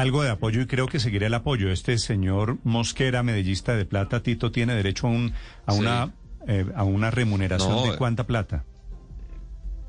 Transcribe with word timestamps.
algo 0.00 0.22
de 0.22 0.30
apoyo 0.30 0.62
y 0.62 0.66
creo 0.66 0.86
que 0.86 0.98
seguirá 0.98 1.26
el 1.26 1.34
apoyo. 1.34 1.70
Este 1.70 1.98
señor 1.98 2.58
Mosquera, 2.64 3.22
medellista 3.22 3.76
de 3.76 3.84
plata, 3.84 4.22
Tito, 4.22 4.50
tiene 4.50 4.74
derecho 4.74 5.06
a, 5.06 5.10
un, 5.10 5.34
a, 5.66 5.74
una, 5.74 6.14
eh, 6.46 6.66
a 6.74 6.84
una 6.84 7.10
remuneración 7.10 7.90
de 7.90 7.96
cuánta 7.96 8.26
plata. 8.26 8.64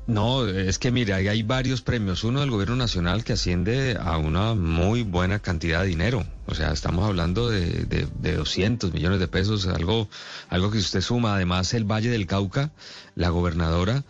No, 0.06 0.46
es 0.46 0.78
que 0.78 0.90
mire, 0.90 1.14
hay, 1.14 1.28
hay 1.28 1.42
varios 1.42 1.80
premios. 1.80 2.24
Uno 2.24 2.40
del 2.40 2.50
gobierno 2.50 2.76
nacional 2.76 3.24
que 3.24 3.32
asciende 3.32 3.96
a 3.98 4.18
una 4.18 4.52
muy 4.52 5.02
buena 5.02 5.38
cantidad 5.38 5.80
de 5.80 5.86
dinero. 5.86 6.26
O 6.44 6.54
sea, 6.54 6.72
estamos 6.72 7.06
hablando 7.08 7.48
de, 7.48 7.86
de, 7.86 8.06
de 8.20 8.36
200 8.36 8.92
millones 8.92 9.18
de 9.18 9.28
pesos, 9.28 9.66
algo, 9.66 10.10
algo 10.50 10.70
que 10.70 10.76
usted 10.76 11.00
suma. 11.00 11.36
Además, 11.36 11.72
el 11.72 11.90
Valle 11.90 12.10
del 12.10 12.26
Cauca, 12.26 12.70
la 13.14 13.30
gobernadora, 13.30 14.04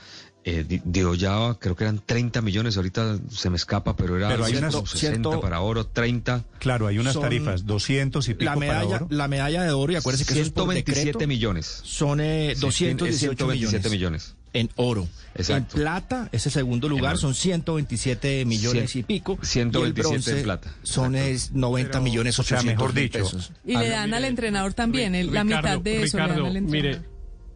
eh, 0.46 0.80
dio 0.84 1.14
ya, 1.14 1.56
creo 1.58 1.74
que 1.74 1.84
eran 1.84 2.00
30 2.04 2.42
millones, 2.42 2.76
ahorita 2.76 3.18
se 3.30 3.48
me 3.48 3.56
escapa, 3.56 3.96
pero 3.96 4.16
era 4.18 4.28
pero 4.28 4.44
hay 4.44 4.54
60 4.54 5.40
para 5.40 5.60
oro, 5.60 5.86
30. 5.86 6.44
Claro, 6.58 6.86
hay 6.86 6.98
unas 6.98 7.18
tarifas, 7.18 7.64
200 7.64 8.28
y 8.28 8.34
pico 8.34 8.44
la 8.50 8.56
medalla, 8.56 8.84
para 8.84 8.96
oro. 8.96 9.06
La 9.10 9.26
medalla 9.28 9.62
de 9.62 9.72
oro, 9.72 9.92
y 9.92 9.96
acuérdese 9.96 10.26
que 10.26 10.34
127 10.34 11.26
millones. 11.26 11.80
Son 11.84 12.20
eh, 12.20 12.54
218 12.60 13.46
millones. 13.46 13.90
millones. 13.90 14.34
En 14.52 14.70
oro. 14.76 15.08
Exacto. 15.34 15.76
En 15.76 15.82
plata, 15.82 16.28
ese 16.30 16.48
segundo 16.50 16.88
lugar, 16.88 17.16
son 17.18 17.34
127 17.34 18.44
millones 18.44 18.90
Cien, 18.92 19.00
y 19.00 19.02
pico. 19.04 19.38
127 19.42 20.38
en 20.38 20.44
plata. 20.44 20.74
Son 20.82 21.14
es 21.16 21.52
90 21.52 21.90
Pero, 21.90 22.02
millones 22.04 22.38
o 22.38 22.42
sea, 22.42 22.62
mejor 22.62 22.92
dicho. 22.92 23.18
pesos. 23.18 23.50
Y 23.64 23.76
le 23.76 23.88
dan 23.88 24.14
al 24.14 24.24
entrenador 24.24 24.74
también, 24.74 25.14
el- 25.14 25.32
la 25.32 25.42
Ricardo, 25.42 25.68
mitad 25.68 25.80
de 25.80 26.02
eso 26.04 26.18
Ricardo, 26.18 26.42
le 26.42 26.48
dan 26.48 26.56
al 26.58 26.62
mire, 26.62 27.00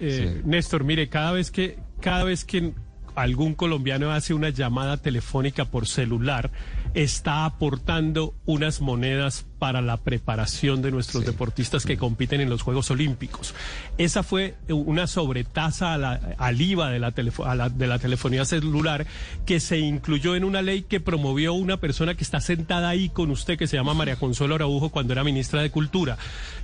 eh, 0.00 0.34
Sí. 0.38 0.42
Néstor, 0.44 0.84
mire, 0.84 1.08
cada 1.08 1.32
vez 1.32 1.50
que 1.50 1.78
cada 2.00 2.22
vez 2.24 2.44
que 2.44 2.72
algún 3.22 3.54
colombiano 3.54 4.12
hace 4.12 4.34
una 4.34 4.50
llamada 4.50 4.96
telefónica 4.96 5.64
por 5.64 5.86
celular, 5.86 6.50
está 6.94 7.44
aportando 7.44 8.34
unas 8.44 8.80
monedas 8.80 9.47
para 9.58 9.80
la 9.82 9.96
preparación 9.96 10.82
de 10.82 10.90
nuestros 10.90 11.24
deportistas 11.24 11.84
que 11.84 11.96
compiten 11.96 12.40
en 12.40 12.48
los 12.50 12.62
Juegos 12.62 12.90
Olímpicos. 12.90 13.54
Esa 13.98 14.22
fue 14.22 14.54
una 14.68 15.06
sobretasa 15.06 15.94
a 15.94 15.98
la- 15.98 16.20
al 16.38 16.60
IVA 16.60 16.90
de 16.90 16.98
la, 16.98 17.10
telefo- 17.12 17.44
a 17.46 17.54
la- 17.54 17.68
de 17.68 17.86
la 17.86 17.98
telefonía 17.98 18.44
celular 18.44 19.06
que 19.46 19.60
se 19.60 19.78
incluyó 19.78 20.36
en 20.36 20.44
una 20.44 20.62
ley 20.62 20.82
que 20.82 21.00
promovió 21.00 21.52
una 21.54 21.78
persona 21.78 22.14
que 22.14 22.24
está 22.24 22.40
sentada 22.40 22.88
ahí 22.88 23.08
con 23.08 23.30
usted, 23.30 23.58
que 23.58 23.66
se 23.66 23.76
llama 23.76 23.94
María 23.94 24.16
Consuelo 24.16 24.54
Araujo, 24.54 24.90
cuando 24.90 25.12
era 25.12 25.24
ministra 25.24 25.62
de 25.62 25.70
Cultura. 25.70 26.16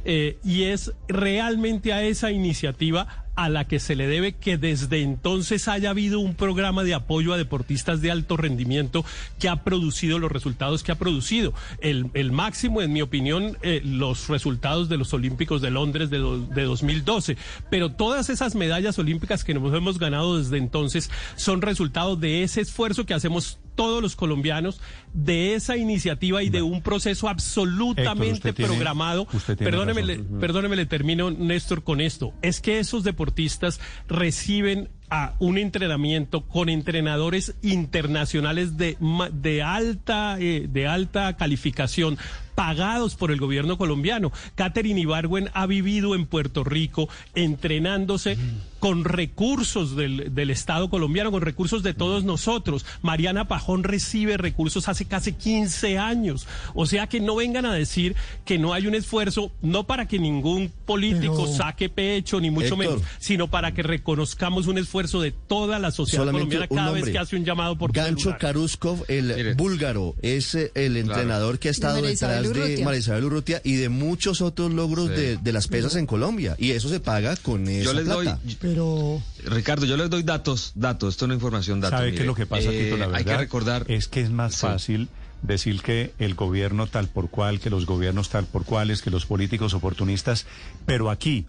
Eh, 0.05 0.39
y 0.45 0.65
es 0.65 0.93
realmente 1.09 1.93
a 1.93 2.03
esa 2.03 2.31
iniciativa 2.31 3.25
a 3.37 3.49
la 3.49 3.67
que 3.67 3.81
se 3.81 3.97
le 3.97 4.07
debe 4.07 4.35
que 4.35 4.57
desde 4.59 5.03
entonces 5.03 5.67
haya 5.67 5.91
habido 5.91 6.21
un 6.21 6.37
programa 6.37 6.85
de 6.85 6.95
apoyo 6.95 7.33
a 7.33 7.37
deportistas 7.37 8.01
de 8.01 8.13
alto 8.13 8.37
rendimiento 8.37 9.05
que 9.41 9.49
ha 9.49 9.65
producido 9.65 10.21
los 10.21 10.31
resultados 10.31 10.85
que 10.85 10.93
ha 10.93 10.99
producido. 10.99 11.53
El, 11.81 12.11
el 12.15 12.31
máximo, 12.31 12.81
en 12.85 12.93
mi 12.93 13.03
opinión, 13.03 13.59
eh, 13.63 13.81
los 13.85 14.29
resultados 14.29 14.89
de 14.89 14.97
los 14.97 15.13
Olímpicos 15.13 15.61
de 15.63 15.71
Londres 15.71 16.11
de, 16.11 16.19
do- 16.19 16.39
de 16.39 16.63
2012. 16.63 17.37
Pero 17.71 17.91
todas 17.93 18.31
esas 18.31 18.55
medallas 18.55 18.99
olímpicas 18.99 19.43
que 19.45 19.55
nos 19.55 19.75
hemos 19.75 19.99
ganado 19.99 20.39
desde 20.39 20.59
entonces 20.59 21.11
son 21.37 21.63
resultado 21.63 22.17
de 22.17 22.43
ese 22.43 22.61
esfuerzo 22.61 23.05
que 23.07 23.15
hacemos 23.15 23.59
todos 23.75 24.01
los 24.01 24.15
colombianos, 24.15 24.81
de 25.15 25.55
esa 25.57 25.77
iniciativa 25.77 26.45
y 26.45 26.49
de 26.49 26.63
un 26.63 26.81
proceso 26.81 27.29
absolutamente 27.29 28.53
programado. 28.69 29.27
tiene 29.57 29.71
Perdóneme, 29.71 30.03
le- 30.05 30.19
perdóneme, 30.41 30.77
le 30.77 30.87
termino, 30.87 31.31
Néstor, 31.33 31.83
con 31.83 32.01
esto. 32.01 32.33
Es 32.43 32.61
que 32.61 32.79
esos 32.79 33.03
deportistas 33.03 33.81
reciben 34.09 34.91
a 35.11 35.35
un 35.39 35.59
entrenamiento 35.59 36.43
con 36.47 36.69
entrenadores 36.69 37.55
internacionales 37.63 38.77
de, 38.77 38.97
de 39.33 39.63
alta 39.63 40.37
eh, 40.41 40.67
de 40.69 40.87
alta 40.87 41.37
calificación 41.37 42.19
pagados 42.55 43.17
por 43.17 43.33
el 43.33 43.41
gobierno 43.41 43.77
colombiano. 43.77 44.31
Catherine 44.55 45.01
Ibargüen 45.01 45.51
ha 45.55 45.67
vivido 45.67 46.15
en 46.15 46.25
Puerto 46.25 46.63
Rico 46.63 47.09
entrenándose 47.35 48.39
con 48.79 49.03
recursos 49.05 49.97
del, 49.97 50.33
del 50.37 50.51
Estado 50.51 50.89
colombiano, 50.89 51.33
con 51.33 51.43
recursos 51.43 51.83
de 51.83 51.95
todos 51.95 52.23
nosotros. 52.23 52.87
Mariana 53.03 53.49
Pajón 53.49 53.83
recibe 53.83 54.37
recursos 54.37 54.89
hace 54.89 55.05
casi 55.07 55.33
15 55.33 55.99
años. 55.99 56.47
O 56.75 56.87
sea 56.87 57.09
que 57.09 57.19
no 57.19 57.35
vengan 57.35 57.67
a 57.67 57.75
decir 57.75 58.15
que 58.45 58.57
no 58.57 58.73
hay 58.73 58.87
un 58.87 58.95
esfuerzo, 58.95 59.51
no 59.61 59.89
para 59.89 60.07
que 60.07 60.21
ningún 60.21 60.71
político 60.87 61.43
Pero- 61.47 61.57
saque 61.57 61.89
pecho, 61.89 62.41
ni 62.41 62.51
mucho 62.53 62.75
Héctor. 62.75 62.79
menos, 62.79 63.03
sino 63.19 63.49
para 63.49 63.75
que 63.75 63.83
reconozcamos 63.83 64.69
un 64.69 64.79
esfuerzo 64.79 64.94
de 64.95 65.33
toda 65.33 65.79
la 65.81 65.91
sociedad 65.91 66.23
Solamente 66.23 66.55
colombiana 66.57 66.83
cada 66.83 66.93
vez 66.93 67.11
que 67.13 67.19
hace 67.19 67.35
un 67.37 67.45
llamado 67.45 67.77
por 67.77 67.93
Gancho 67.93 68.19
celular. 68.21 68.39
Karuskov, 68.39 69.05
el 69.09 69.35
Mire. 69.35 69.55
búlgaro, 69.55 70.15
es 70.23 70.55
eh, 70.55 70.71
el 70.77 70.97
entrenador 70.97 71.59
que 71.59 71.69
ha 71.69 71.71
estado 71.73 72.01
detrás 72.01 72.43
de 72.45 72.49
Urrutia. 72.49 72.85
María 72.85 73.01
Isabel 73.01 73.25
Urrutia 73.25 73.61
y 73.65 73.75
de 73.75 73.89
muchos 73.89 74.41
otros 74.41 74.73
logros 74.73 75.09
Sí. 75.09 75.15
de, 75.15 75.37
de 75.37 75.53
las 75.53 75.67
pesas 75.69 75.97
en 75.97 76.07
Colombia. 76.07 76.55
Y 76.59 76.71
eso 76.71 76.89
se 76.89 77.01
paga 77.01 77.37
con 77.37 77.67
esa 77.69 77.85
Yo 77.85 77.93
les 77.93 78.07
doy, 78.07 78.25
plata. 78.27 78.41
Pero 78.61 79.21
Ricardo, 79.45 79.85
yo 79.87 79.97
les 79.97 80.09
doy 80.11 80.23
datos, 80.23 80.73
datos, 80.77 81.15
esto 81.15 81.27
no 81.27 81.35
es 81.35 81.39
información, 81.39 81.81
datos. 81.81 81.99
¿Sabe 81.99 82.13
qué 82.13 82.21
es 82.21 82.27
lo 82.27 82.35
que 82.37 82.47
pasa, 82.47 82.71
Eh, 82.71 82.85
Tito? 82.85 82.97
La 82.97 83.07
verdad 83.07 83.19
Hay 83.19 83.25
que 83.25 83.37
recordar. 83.37 83.85
es 83.89 84.07
que 84.09 84.21
es 84.21 84.31
más 84.31 84.55
Sí. 84.55 84.61
fácil 84.61 85.09
decir 85.43 85.83
que 85.83 86.13
el 86.19 86.35
gobierno 86.35 86.87
tal 86.87 87.09
por 87.09 87.29
cual, 87.29 87.61
que 87.61 87.69
los 87.69 87.85
gobiernos 87.85 88.31
tal 88.31 88.47
por 88.47 88.65
cuales, 88.65 89.03
que 89.03 89.11
los 89.11 89.27
políticos 89.27 89.75
oportunistas, 89.75 90.47
pero 90.87 91.11
aquí 91.11 91.45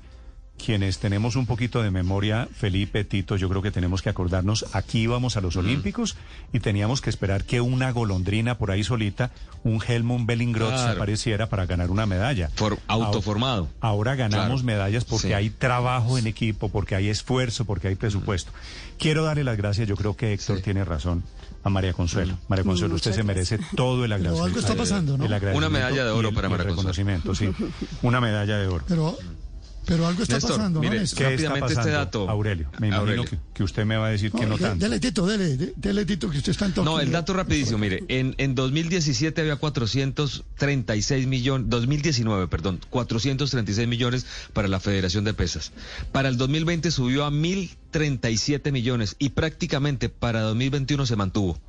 quienes 0.63 0.99
tenemos 0.99 1.35
un 1.35 1.45
poquito 1.45 1.83
de 1.83 1.91
memoria, 1.91 2.47
Felipe, 2.53 3.03
Tito, 3.03 3.35
yo 3.35 3.49
creo 3.49 3.61
que 3.61 3.71
tenemos 3.71 4.01
que 4.01 4.09
acordarnos, 4.09 4.66
aquí 4.73 5.01
íbamos 5.01 5.38
a 5.38 5.41
los 5.41 5.55
Olímpicos 5.57 6.16
y 6.53 6.59
teníamos 6.59 7.01
que 7.01 7.09
esperar 7.09 7.43
que 7.43 7.61
una 7.61 7.91
golondrina 7.91 8.57
por 8.57 8.71
ahí 8.71 8.83
solita, 8.83 9.31
un 9.63 9.81
Helmut 9.85 10.25
Bellingroth 10.25 10.69
se 10.71 10.75
Claro. 10.77 10.91
apareciera 10.94 11.49
para 11.49 11.65
ganar 11.65 11.91
una 11.91 12.05
medalla. 12.05 12.49
For- 12.55 12.79
autoformado. 12.88 13.67
Ahora 13.81 14.15
ganamos 14.15 14.61
Claro. 14.61 14.63
medallas 14.63 15.03
porque 15.05 15.27
Sí. 15.27 15.33
hay 15.33 15.49
trabajo 15.49 16.17
en 16.17 16.25
equipo, 16.25 16.69
porque 16.69 16.95
hay 16.95 17.09
esfuerzo, 17.09 17.65
porque 17.65 17.89
hay 17.89 17.95
presupuesto. 17.95 18.51
Quiero 18.97 19.23
darle 19.23 19.44
las 19.44 19.57
gracias, 19.57 19.88
yo 19.88 19.95
creo 19.95 20.15
que 20.15 20.33
Héctor 20.33 20.57
Sí. 20.57 20.63
tiene 20.63 20.85
razón, 20.85 21.23
a 21.63 21.69
María 21.69 21.94
Consuelo. 21.94 22.38
María 22.47 22.63
Consuelo, 22.63 22.95
usted 22.95 23.11
se 23.13 23.23
merece 23.23 23.59
todo 23.75 24.05
el 24.05 24.13
agradecimiento. 24.13 24.45
algo 24.45 24.59
está 24.59 24.75
pasando, 24.75 25.17
¿no? 25.17 25.25
Una 25.53 25.69
medalla 25.69 26.05
de 26.05 26.11
oro 26.11 26.27
y 26.27 26.29
el- 26.29 26.35
para 26.35 26.49
María 26.49 26.65
Consuelo. 26.65 26.91
reconocimiento, 26.91 27.35
sí. 27.35 27.49
Una 28.03 28.21
medalla 28.21 28.57
de 28.57 28.67
oro. 28.67 28.85
pero 28.88 29.17
pero 29.85 30.07
algo 30.07 30.23
está 30.23 30.35
Néstor, 30.35 30.57
pasando, 30.57 30.79
mire, 30.81 30.96
¿no? 30.96 31.01
Néstor? 31.01 31.18
¿Qué 31.28 31.34
está 31.35 31.50
rápidamente 31.50 31.73
este 31.81 31.90
dato. 31.91 32.29
Aurelio? 32.29 32.69
Me 32.79 32.88
imagino 32.88 32.97
Aurelio. 33.01 33.25
Que, 33.25 33.38
que 33.53 33.63
usted 33.63 33.85
me 33.85 33.97
va 33.97 34.07
a 34.07 34.09
decir 34.09 34.31
que 34.31 34.46
no 34.46 34.57
de- 34.57 34.63
tanto. 34.63 34.84
Dele, 34.85 35.00
Tito, 35.00 35.25
dele, 35.28 35.57
de- 35.57 35.73
dele, 35.75 36.06
Tito, 36.06 36.29
que 36.29 36.38
usted 36.40 36.51
está 36.51 36.66
en 36.66 36.73
Tokio. 36.73 36.91
No, 36.91 37.00
el 37.00 37.12
dato 37.12 37.34
rapidísimo, 37.34 37.78
mire, 37.78 38.03
en, 38.07 38.35
en 38.38 38.56
2017 38.56 39.41
había 39.41 39.56
436 39.57 41.28
millones, 41.28 41.69
2019, 41.69 42.47
perdón, 42.47 42.79
436 42.90 43.88
millones 43.88 44.25
para 44.53 44.68
la 44.68 44.79
Federación 44.79 45.24
de 45.24 45.34
Pesas. 45.34 45.72
Para 46.12 46.29
el 46.29 46.38
2020 46.38 46.91
subió 46.91 47.25
a 47.25 47.31
1037 47.31 48.72
millones 48.72 49.16
y 49.19 49.29
prácticamente 49.29 50.09
para 50.09 50.41
2021 50.41 51.06
se 51.06 51.16
mantuvo, 51.16 51.59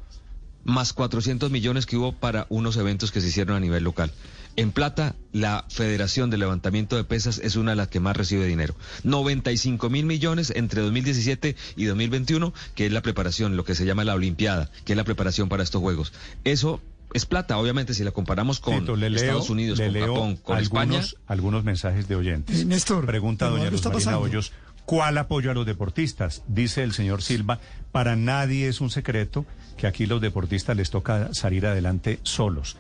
más 0.64 0.92
400 0.92 1.50
millones 1.50 1.86
que 1.86 1.96
hubo 1.96 2.12
para 2.12 2.46
unos 2.48 2.76
eventos 2.76 3.12
que 3.12 3.20
se 3.20 3.28
hicieron 3.28 3.56
a 3.56 3.60
nivel 3.60 3.84
local. 3.84 4.10
En 4.56 4.72
plata, 4.72 5.14
la 5.32 5.66
Federación 5.68 6.30
de 6.30 6.38
Levantamiento 6.38 6.96
de 6.96 7.04
Pesas 7.04 7.38
es 7.38 7.56
una 7.56 7.72
de 7.72 7.76
las 7.76 7.88
que 7.88 8.00
más 8.00 8.16
recibe 8.16 8.46
dinero. 8.46 8.74
95 9.04 9.90
mil 9.90 10.06
millones 10.06 10.50
entre 10.56 10.80
2017 10.80 11.56
y 11.76 11.84
2021, 11.84 12.54
que 12.74 12.86
es 12.86 12.92
la 12.92 13.02
preparación, 13.02 13.56
lo 13.56 13.64
que 13.64 13.74
se 13.74 13.84
llama 13.84 14.04
la 14.04 14.14
Olimpiada, 14.14 14.70
que 14.86 14.94
es 14.94 14.96
la 14.96 15.04
preparación 15.04 15.50
para 15.50 15.62
estos 15.62 15.82
Juegos. 15.82 16.14
Eso 16.44 16.80
es 17.12 17.26
plata, 17.26 17.58
obviamente, 17.58 17.92
si 17.92 18.02
la 18.02 18.12
comparamos 18.12 18.58
con 18.58 18.80
Tito, 18.80 18.96
le 18.96 19.10
leo, 19.10 19.22
Estados 19.22 19.50
Unidos, 19.50 19.78
le 19.78 19.86
con 19.86 19.92
leo 19.92 20.14
Japón, 20.14 20.36
con 20.36 20.56
algunos, 20.56 20.96
España. 20.96 21.22
algunos 21.26 21.64
mensajes 21.64 22.08
de 22.08 22.16
oyentes. 22.16 22.60
Eh, 22.60 22.64
Néstor, 22.64 23.04
Pregunta 23.04 23.50
doña 23.50 23.64
Luz 23.64 23.74
está 23.74 23.90
Marina 23.90 24.04
pasando. 24.04 24.20
Hoyos, 24.20 24.52
¿cuál 24.86 25.18
apoyo 25.18 25.50
a 25.50 25.54
los 25.54 25.66
deportistas? 25.66 26.42
Dice 26.48 26.82
el 26.82 26.94
señor 26.94 27.20
Silva, 27.20 27.60
para 27.92 28.16
nadie 28.16 28.68
es 28.68 28.80
un 28.80 28.88
secreto 28.88 29.44
que 29.76 29.86
aquí 29.86 30.06
los 30.06 30.22
deportistas 30.22 30.76
les 30.78 30.88
toca 30.90 31.28
salir 31.34 31.66
adelante 31.66 32.20
solos. 32.22 32.78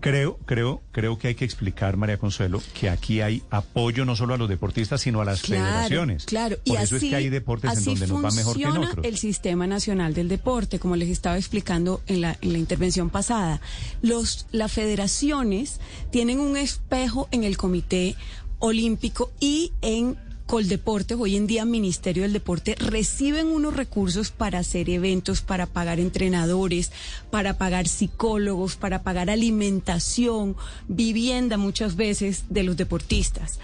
Creo, 0.00 0.38
creo, 0.46 0.82
creo 0.92 1.18
que 1.18 1.28
hay 1.28 1.34
que 1.34 1.44
explicar, 1.44 1.96
María 1.96 2.18
Consuelo, 2.18 2.62
que 2.78 2.88
aquí 2.88 3.20
hay 3.20 3.42
apoyo 3.50 4.04
no 4.04 4.14
solo 4.14 4.34
a 4.34 4.38
los 4.38 4.48
deportistas, 4.48 5.00
sino 5.00 5.20
a 5.20 5.24
las 5.24 5.42
federaciones. 5.42 6.24
Claro, 6.24 6.56
y 6.64 6.70
Por 6.70 6.80
eso 6.80 6.96
así, 6.96 7.06
es 7.06 7.10
que 7.10 7.16
hay 7.16 7.28
deportes 7.28 7.78
en 7.78 7.84
donde 7.84 8.06
nos 8.06 8.24
va 8.24 8.30
mejor 8.30 8.56
que 8.56 8.62
en 8.62 8.68
funciona 8.68 8.90
otros. 8.90 9.06
el 9.06 9.18
Sistema 9.18 9.66
Nacional 9.66 10.14
del 10.14 10.28
Deporte, 10.28 10.78
como 10.78 10.94
les 10.96 11.08
estaba 11.08 11.36
explicando 11.36 12.00
en 12.06 12.20
la, 12.20 12.38
en 12.40 12.52
la 12.52 12.58
intervención 12.58 13.10
pasada. 13.10 13.60
Los, 14.00 14.46
las 14.52 14.70
federaciones 14.70 15.80
tienen 16.10 16.38
un 16.38 16.56
espejo 16.56 17.28
en 17.32 17.44
el 17.44 17.56
Comité 17.56 18.14
Olímpico 18.60 19.32
y 19.40 19.72
en 19.82 20.16
Coldeportes, 20.48 21.18
hoy 21.20 21.36
en 21.36 21.46
día 21.46 21.66
Ministerio 21.66 22.22
del 22.22 22.32
Deporte, 22.32 22.74
reciben 22.76 23.48
unos 23.48 23.76
recursos 23.76 24.30
para 24.30 24.60
hacer 24.60 24.88
eventos, 24.88 25.42
para 25.42 25.66
pagar 25.66 26.00
entrenadores, 26.00 26.90
para 27.30 27.58
pagar 27.58 27.86
psicólogos, 27.86 28.76
para 28.76 29.02
pagar 29.02 29.28
alimentación, 29.28 30.56
vivienda 30.88 31.58
muchas 31.58 31.96
veces 31.96 32.44
de 32.48 32.62
los 32.62 32.78
deportistas. 32.78 33.58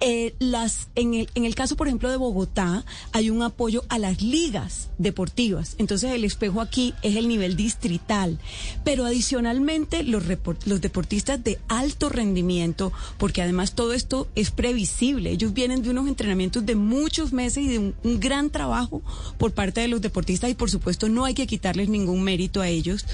Eh, 0.00 0.34
las, 0.38 0.88
en, 0.96 1.14
el, 1.14 1.28
en 1.34 1.44
el 1.44 1.54
caso, 1.54 1.76
por 1.76 1.86
ejemplo, 1.86 2.10
de 2.10 2.16
Bogotá, 2.16 2.84
hay 3.12 3.30
un 3.30 3.42
apoyo 3.42 3.84
a 3.88 3.98
las 3.98 4.20
ligas 4.20 4.90
deportivas. 4.98 5.76
Entonces, 5.78 6.12
el 6.12 6.24
espejo 6.24 6.60
aquí 6.60 6.94
es 7.02 7.16
el 7.16 7.28
nivel 7.28 7.56
distrital. 7.56 8.38
Pero 8.84 9.06
adicionalmente, 9.06 10.02
los, 10.02 10.24
los 10.66 10.80
deportistas 10.80 11.42
de 11.42 11.58
alto 11.68 12.08
rendimiento, 12.08 12.92
porque 13.18 13.42
además 13.42 13.74
todo 13.74 13.92
esto 13.92 14.28
es 14.34 14.50
previsible. 14.50 15.30
Ellos 15.30 15.54
vienen 15.54 15.82
de 15.82 15.90
unos 15.90 16.08
entrenamientos 16.08 16.66
de 16.66 16.74
muchos 16.74 17.32
meses 17.32 17.64
y 17.64 17.68
de 17.68 17.78
un, 17.78 17.94
un 18.02 18.20
gran 18.20 18.50
trabajo 18.50 19.02
por 19.38 19.52
parte 19.52 19.80
de 19.80 19.88
los 19.88 20.02
deportistas 20.02 20.50
y, 20.50 20.54
por 20.54 20.70
supuesto, 20.70 21.08
no 21.08 21.24
hay 21.24 21.34
que 21.34 21.46
quitarles 21.46 21.88
ningún 21.88 22.22
mérito 22.22 22.60
a 22.60 22.68
ellos 22.68 23.06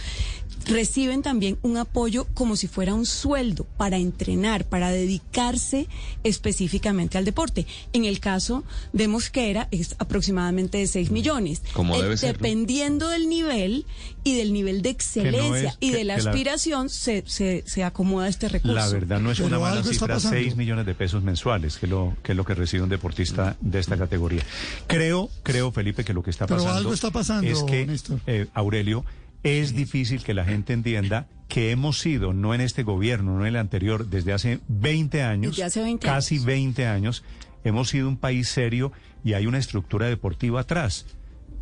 reciben 0.67 1.23
también 1.23 1.59
un 1.63 1.77
apoyo 1.77 2.27
como 2.35 2.57
si 2.57 2.69
fuera 2.69 2.95
un 2.95 3.07
sueldo 3.07 3.65
para 3.77 3.97
entrenar, 3.97 4.65
para 4.65 4.91
dedicarse 4.91 5.89
específicamente 6.25 7.19
al 7.19 7.25
deporte. 7.25 7.67
En 7.93 8.05
el 8.05 8.21
caso 8.21 8.65
de 8.93 9.09
Mosquera 9.09 9.69
es 9.71 9.97
aproximadamente 9.99 10.79
de 10.79 10.87
6 10.87 11.11
millones. 11.11 11.63
Como 11.73 12.01
debe 12.01 12.17
ser. 12.17 12.37
Dependiendo 12.37 13.09
del 13.09 13.29
nivel 13.29 13.87
y 14.25 14.37
del 14.37 14.53
nivel 14.53 14.83
de 14.83 14.91
excelencia 14.91 15.77
y 15.81 15.91
de 15.91 16.05
la 16.05 16.17
aspiración, 16.17 16.89
se, 16.89 17.25
se, 17.27 17.65
se, 17.67 17.85
acomoda 17.85 18.29
este 18.29 18.49
recurso. 18.49 18.75
La 18.75 18.89
verdad 18.89 19.21
no 19.21 19.31
es 19.31 19.41
una 19.41 19.59
mala 19.59 19.83
cifra, 19.83 20.21
6 20.21 20.57
millones 20.57 20.87
de 20.87 20.95
pesos 20.95 21.23
mensuales, 21.23 21.79
que, 21.79 21.87
lo, 21.87 22.17
que 22.23 22.33
es 22.33 22.37
lo 22.37 22.45
que 22.45 22.55
recibe 22.55 22.83
un 22.83 22.89
deportista 22.89 23.57
de 23.61 23.79
esta 23.79 23.97
categoría. 23.97 24.43
Creo, 24.87 25.31
creo, 25.43 25.73
Felipe, 25.73 26.05
que 26.05 26.13
lo 26.13 26.23
que 26.23 26.31
está 26.31 26.47
pasando, 26.47 26.75
algo 26.75 26.93
está 26.93 27.11
pasando 27.11 27.51
es 27.51 27.63
que, 27.63 27.87
eh, 28.27 28.47
Aurelio, 28.55 29.05
es 29.43 29.75
difícil 29.75 30.23
que 30.23 30.35
la 30.35 30.45
gente 30.45 30.73
entienda 30.73 31.29
que 31.49 31.71
hemos 31.71 31.99
sido, 31.99 32.33
no 32.33 32.55
en 32.55 32.61
este 32.61 32.83
gobierno, 32.83 33.35
no 33.35 33.41
en 33.41 33.49
el 33.49 33.57
anterior, 33.57 34.07
desde 34.07 34.33
hace 34.33 34.61
20 34.69 35.23
años, 35.23 35.59
hace 35.59 35.83
20 35.83 36.07
casi 36.07 36.37
años. 36.37 36.47
20 36.47 36.87
años, 36.87 37.25
hemos 37.65 37.89
sido 37.89 38.09
un 38.09 38.17
país 38.17 38.49
serio 38.49 38.93
y 39.25 39.33
hay 39.35 39.47
una 39.47 39.59
estructura 39.59 40.07
deportiva 40.07 40.61
atrás. 40.61 41.07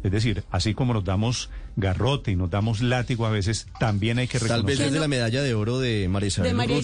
Es 0.03 0.13
decir, 0.13 0.45
así 0.51 0.75
como 0.75 0.95
nos 0.95 1.05
damos 1.05 1.51
garrote 1.77 2.33
y 2.33 2.37
nos 2.37 2.51
damos 2.51 2.81
látigo 2.81 3.27
a 3.27 3.31
veces, 3.31 3.67
también 3.79 4.19
hay 4.19 4.27
que 4.29 4.39
reconocer. 4.39 4.57
Tal 4.59 4.67
vez 4.67 4.81
es 4.81 4.93
de 4.93 5.01
la 5.01 5.09
medalla 5.09 5.43
de 5.43 5.55
oro 5.55 5.79
de 5.79 6.09
María 6.09 6.29
Isabel 6.29 6.51
de 6.51 6.55
María 6.57 6.81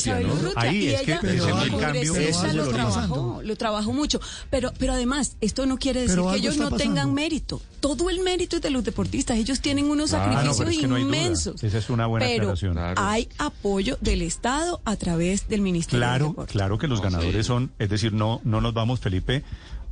Ahí 0.57 0.85
y 0.85 0.89
es 0.89 1.03
que 1.03 1.13
ella 1.13 1.21
ese 1.23 1.39
como 1.51 1.59
es 1.63 1.73
el 1.73 1.79
cambio. 1.81 2.15
Eso 2.17 2.47
lo 2.49 2.53
lo 2.55 2.65
que 2.67 2.75
trabajó, 2.75 3.41
lo 3.43 3.57
trabajó 3.57 3.93
mucho. 3.93 4.21
Pero, 4.51 4.73
pero 4.79 4.93
además, 4.93 5.37
esto 5.41 5.67
no 5.67 5.79
quiere 5.79 6.03
decir 6.03 6.17
Pero 6.17 6.31
que 6.33 6.39
ellos 6.39 6.57
no 6.57 6.65
pasando. 6.71 6.85
tengan 6.85 7.15
mérito. 7.15 7.61
Todo 7.81 8.11
el 8.11 8.21
mérito 8.21 8.57
es 8.57 8.63
de 8.63 8.71
los 8.71 8.85
deportistas. 8.85 9.37
Ellos 9.37 9.61
tienen 9.61 9.87
unos 9.87 10.11
Claro, 10.11 10.25
sacrificios 10.25 10.59
pero 10.59 10.71
es 10.71 10.79
que 10.79 10.87
no 10.89 10.99
inmensos. 10.99 11.63
Esa 11.63 11.79
es 11.79 11.91
una 11.91 12.07
buena 12.07 12.27
pero 12.27 12.43
aclaración. 12.43 12.73
Claro. 12.75 13.01
hay 13.03 13.29
apoyo 13.39 13.99
del 14.01 14.23
Estado 14.23 14.81
a 14.85 14.97
través 14.97 15.49
del 15.49 15.61
Ministerio 15.61 15.99
Claro, 16.01 16.35
claro 16.47 16.79
que 16.79 16.89
los 16.89 17.01
ganadores 17.01 17.47
son, 17.47 17.73
es 17.79 17.89
decir, 17.91 18.13
no, 18.13 18.41
no 18.45 18.61
nos 18.61 18.75
vamos, 18.75 19.01
Felipe, 19.01 19.43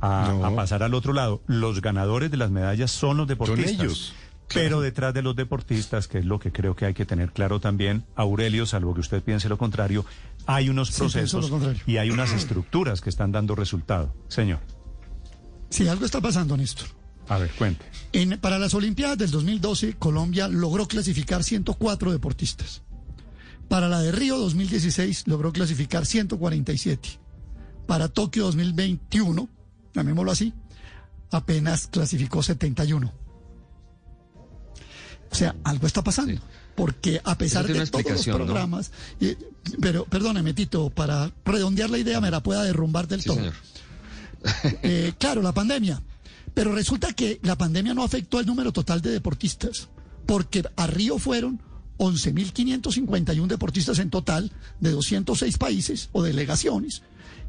a, 0.03 0.27
No. 0.33 0.45
a 0.45 0.55
pasar 0.55 0.83
al 0.83 0.93
otro 0.93 1.13
lado. 1.13 1.41
Los 1.47 1.81
ganadores 1.81 2.29
de 2.29 2.37
las 2.37 2.51
medallas 2.51 2.91
son 2.91 3.17
los 3.17 3.27
deportistas. 3.27 3.79
ellos. 3.79 4.13
Pero 4.53 4.81
detrás 4.81 5.13
de 5.13 5.21
los 5.23 5.35
deportistas, 5.35 6.07
que 6.07 6.19
es 6.19 6.25
lo 6.25 6.37
que 6.37 6.51
creo 6.51 6.75
que 6.75 6.85
hay 6.85 6.93
que 6.93 7.05
tener 7.05 7.31
claro 7.31 7.59
también, 7.59 8.03
Aurelio, 8.15 8.65
salvo 8.65 8.93
que 8.93 8.99
usted 8.99 9.23
piense 9.23 9.49
lo 9.49 9.57
contrario, 9.57 10.05
hay 10.45 10.69
unos 10.69 10.91
procesos 10.91 11.51
y 11.87 11.97
hay 11.97 12.11
unas 12.11 12.31
estructuras 12.33 13.01
que 13.01 13.09
están 13.09 13.31
dando 13.31 13.55
resultado. 13.55 14.13
Señor, 14.27 14.59
Sí, 15.69 15.87
algo 15.87 16.05
está 16.05 16.21
pasando, 16.21 16.55
Néstor. 16.55 16.87
a 17.29 17.39
ver, 17.39 17.49
cuente. 17.57 17.83
En, 18.11 18.37
para 18.39 18.59
las 18.59 18.75
Olimpiadas 18.75 19.17
del 19.17 19.31
2012, 19.31 19.93
Colombia 19.97 20.47
logró 20.47 20.87
clasificar 20.87 21.43
104 21.43 22.11
deportistas. 22.11 22.83
Para 23.69 23.89
la 23.89 24.01
de 24.01 24.11
Río 24.11 24.37
2016 24.37 25.27
logró 25.27 25.51
clasificar 25.51 26.05
147. 26.05 27.09
Para 27.87 28.07
Tokio 28.09 28.43
2021, 28.43 29.49
llamémoslo 29.93 30.31
así, 30.31 30.53
apenas 31.31 31.87
clasificó 31.87 32.41
71. 32.43 33.11
O 35.31 35.35
sea, 35.35 35.55
algo 35.63 35.87
está 35.87 36.03
pasando. 36.03 36.39
Porque 36.75 37.21
a 37.23 37.37
pesar 37.37 37.67
de 37.67 37.85
todos 37.85 38.03
los 38.05 38.25
programas, 38.25 38.91
pero 39.79 40.05
perdóneme, 40.05 40.53
Tito, 40.53 40.89
para 40.89 41.31
redondear 41.45 41.89
la 41.89 41.99
idea 41.99 42.19
me 42.19 42.31
la 42.31 42.41
pueda 42.41 42.63
derrumbar 42.63 43.07
del 43.07 43.21
Sí, 43.21 43.27
todo. 43.27 43.37
señor. 43.37 43.53
Eh, 44.83 45.13
claro, 45.17 45.41
la 45.41 45.53
pandemia. 45.53 46.01
Pero 46.53 46.73
resulta 46.75 47.13
que 47.13 47.39
la 47.43 47.57
pandemia 47.57 47.93
no 47.93 48.03
afectó 48.03 48.39
al 48.39 48.45
número 48.45 48.73
total 48.73 49.01
de 49.01 49.11
deportistas, 49.11 49.87
porque 50.25 50.63
a 50.75 50.85
Río 50.87 51.17
fueron 51.17 51.61
11.551 51.97 53.47
deportistas 53.47 53.99
en 53.99 54.09
total 54.09 54.51
de 54.81 54.91
206 54.91 55.57
países 55.57 56.09
o 56.11 56.21
delegaciones, 56.23 57.03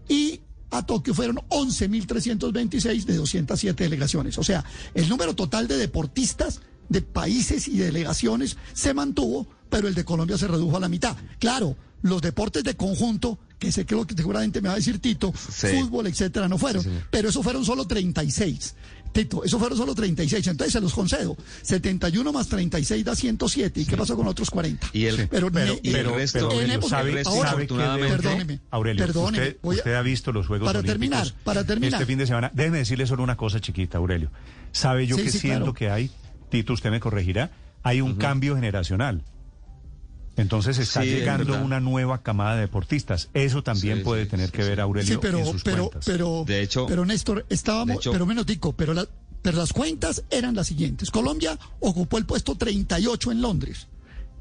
y 0.08 0.40
a 0.70 0.84
Tokio 0.84 1.14
fueron 1.14 1.36
11.326 1.48 3.04
de 3.04 3.16
207 3.16 3.84
delegaciones. 3.84 4.38
O 4.38 4.44
sea, 4.44 4.64
el 4.94 5.08
número 5.08 5.34
total 5.34 5.68
de 5.68 5.76
deportistas 5.76 6.60
de 6.88 7.02
países 7.02 7.68
y 7.68 7.78
delegaciones 7.78 8.56
se 8.72 8.94
mantuvo, 8.94 9.46
pero 9.70 9.88
el 9.88 9.94
de 9.94 10.04
Colombia 10.04 10.38
se 10.38 10.48
redujo 10.48 10.76
a 10.76 10.80
la 10.80 10.88
mitad. 10.88 11.16
Claro, 11.38 11.76
los 12.02 12.20
deportes 12.20 12.64
de 12.64 12.76
conjunto, 12.76 13.38
que 13.58 13.72
sé 13.72 13.84
que 13.86 13.94
lo 13.94 14.06
que 14.06 14.14
seguramente 14.14 14.60
me 14.60 14.68
va 14.68 14.74
a 14.74 14.76
decir 14.78 14.98
Tito, 14.98 15.32
Sí. 15.36 15.68
fútbol, 15.68 16.06
etcétera, 16.06 16.48
no 16.48 16.58
fueron, 16.58 16.82
Sí, 16.82 16.90
pero 17.10 17.28
eso 17.28 17.42
fueron 17.42 17.64
solo 17.64 17.86
36. 17.86 18.74
Tito, 19.12 19.44
eso 19.44 19.60
fueron 19.60 19.78
solo 19.78 19.94
36, 19.94 20.44
entonces 20.48 20.72
se 20.72 20.80
los 20.80 20.92
concedo. 20.92 21.36
71 21.62 22.32
más 22.32 22.48
36 22.48 23.04
da 23.04 23.14
107. 23.14 23.80
¿Y 23.82 23.84
qué 23.84 23.96
pasó 23.96 24.16
con 24.16 24.26
otros 24.26 24.50
40? 24.50 24.88
Y 24.92 25.04
el- 25.06 25.28
pero, 25.28 25.52
Pero, 25.52 25.74
y 25.82 25.88
el 25.88 25.92
pero, 25.94 26.16
resto- 26.16 26.48
pero 26.50 26.82
¿sabe, 26.88 27.22
ahora, 27.24 27.50
sabe 27.50 27.66
que 27.68 27.74
verdad- 27.74 28.58
Aurelio, 28.72 29.06
Perdóneme, 29.06 29.44
usted, 29.48 29.56
voy 29.62 29.76
a- 29.76 29.78
usted 29.78 29.94
ha 29.94 30.02
visto 30.02 30.32
los 30.32 30.48
Juegos 30.48 30.66
para 30.66 30.80
Olímpicos 30.80 30.92
terminar, 31.10 31.32
para 31.44 31.64
terminar. 31.64 31.92
este 32.00 32.06
fin 32.06 32.18
de 32.18 32.26
semana. 32.26 32.50
Déjeme 32.54 32.78
decirle 32.78 33.06
solo 33.06 33.22
una 33.22 33.36
cosa 33.36 33.60
chiquita, 33.60 33.98
Aurelio. 33.98 34.30
¿Sabe 34.72 35.06
yo 35.06 35.16
Sí, 35.16 35.22
que 35.22 35.30
siento 35.30 35.58
claro. 35.60 35.74
que 35.74 35.90
hay, 35.90 36.10
Tito, 36.50 36.72
usted 36.72 36.90
me 36.90 36.98
corregirá, 36.98 37.52
hay 37.84 38.00
un 38.00 38.16
cambio 38.16 38.56
generacional? 38.56 39.22
Entonces 40.36 40.78
está 40.78 41.02
Sí, 41.02 41.08
llegando 41.10 41.62
una 41.62 41.78
nueva 41.80 42.22
camada 42.22 42.56
de 42.56 42.62
deportistas. 42.62 43.28
Eso 43.34 43.62
también 43.62 43.98
Sí, 43.98 44.04
puede 44.04 44.24
sí, 44.24 44.30
tener 44.30 44.46
sí, 44.46 44.52
que 44.52 44.62
sí. 44.62 44.68
ver, 44.68 44.80
Aurelio, 44.80 45.14
Sí, 45.14 45.18
pero, 45.22 45.38
en 45.38 45.46
sus 45.46 45.62
pero, 45.62 45.84
cuentas. 45.90 46.04
pero, 46.04 46.44
De 46.46 46.62
hecho- 46.62 46.86
pero 46.86 47.04
Néstor, 47.04 47.46
estábamos, 47.50 47.96
hecho- 47.96 48.10
pero 48.12 48.26
menotico, 48.26 48.72
pero, 48.72 48.94
la- 48.94 49.06
pero 49.42 49.58
las 49.58 49.72
cuentas 49.72 50.24
eran 50.30 50.56
las 50.56 50.66
siguientes. 50.66 51.10
Colombia 51.10 51.58
ocupó 51.80 52.18
el 52.18 52.26
puesto 52.26 52.56
38 52.56 53.30
en 53.30 53.40
Londres. 53.42 53.86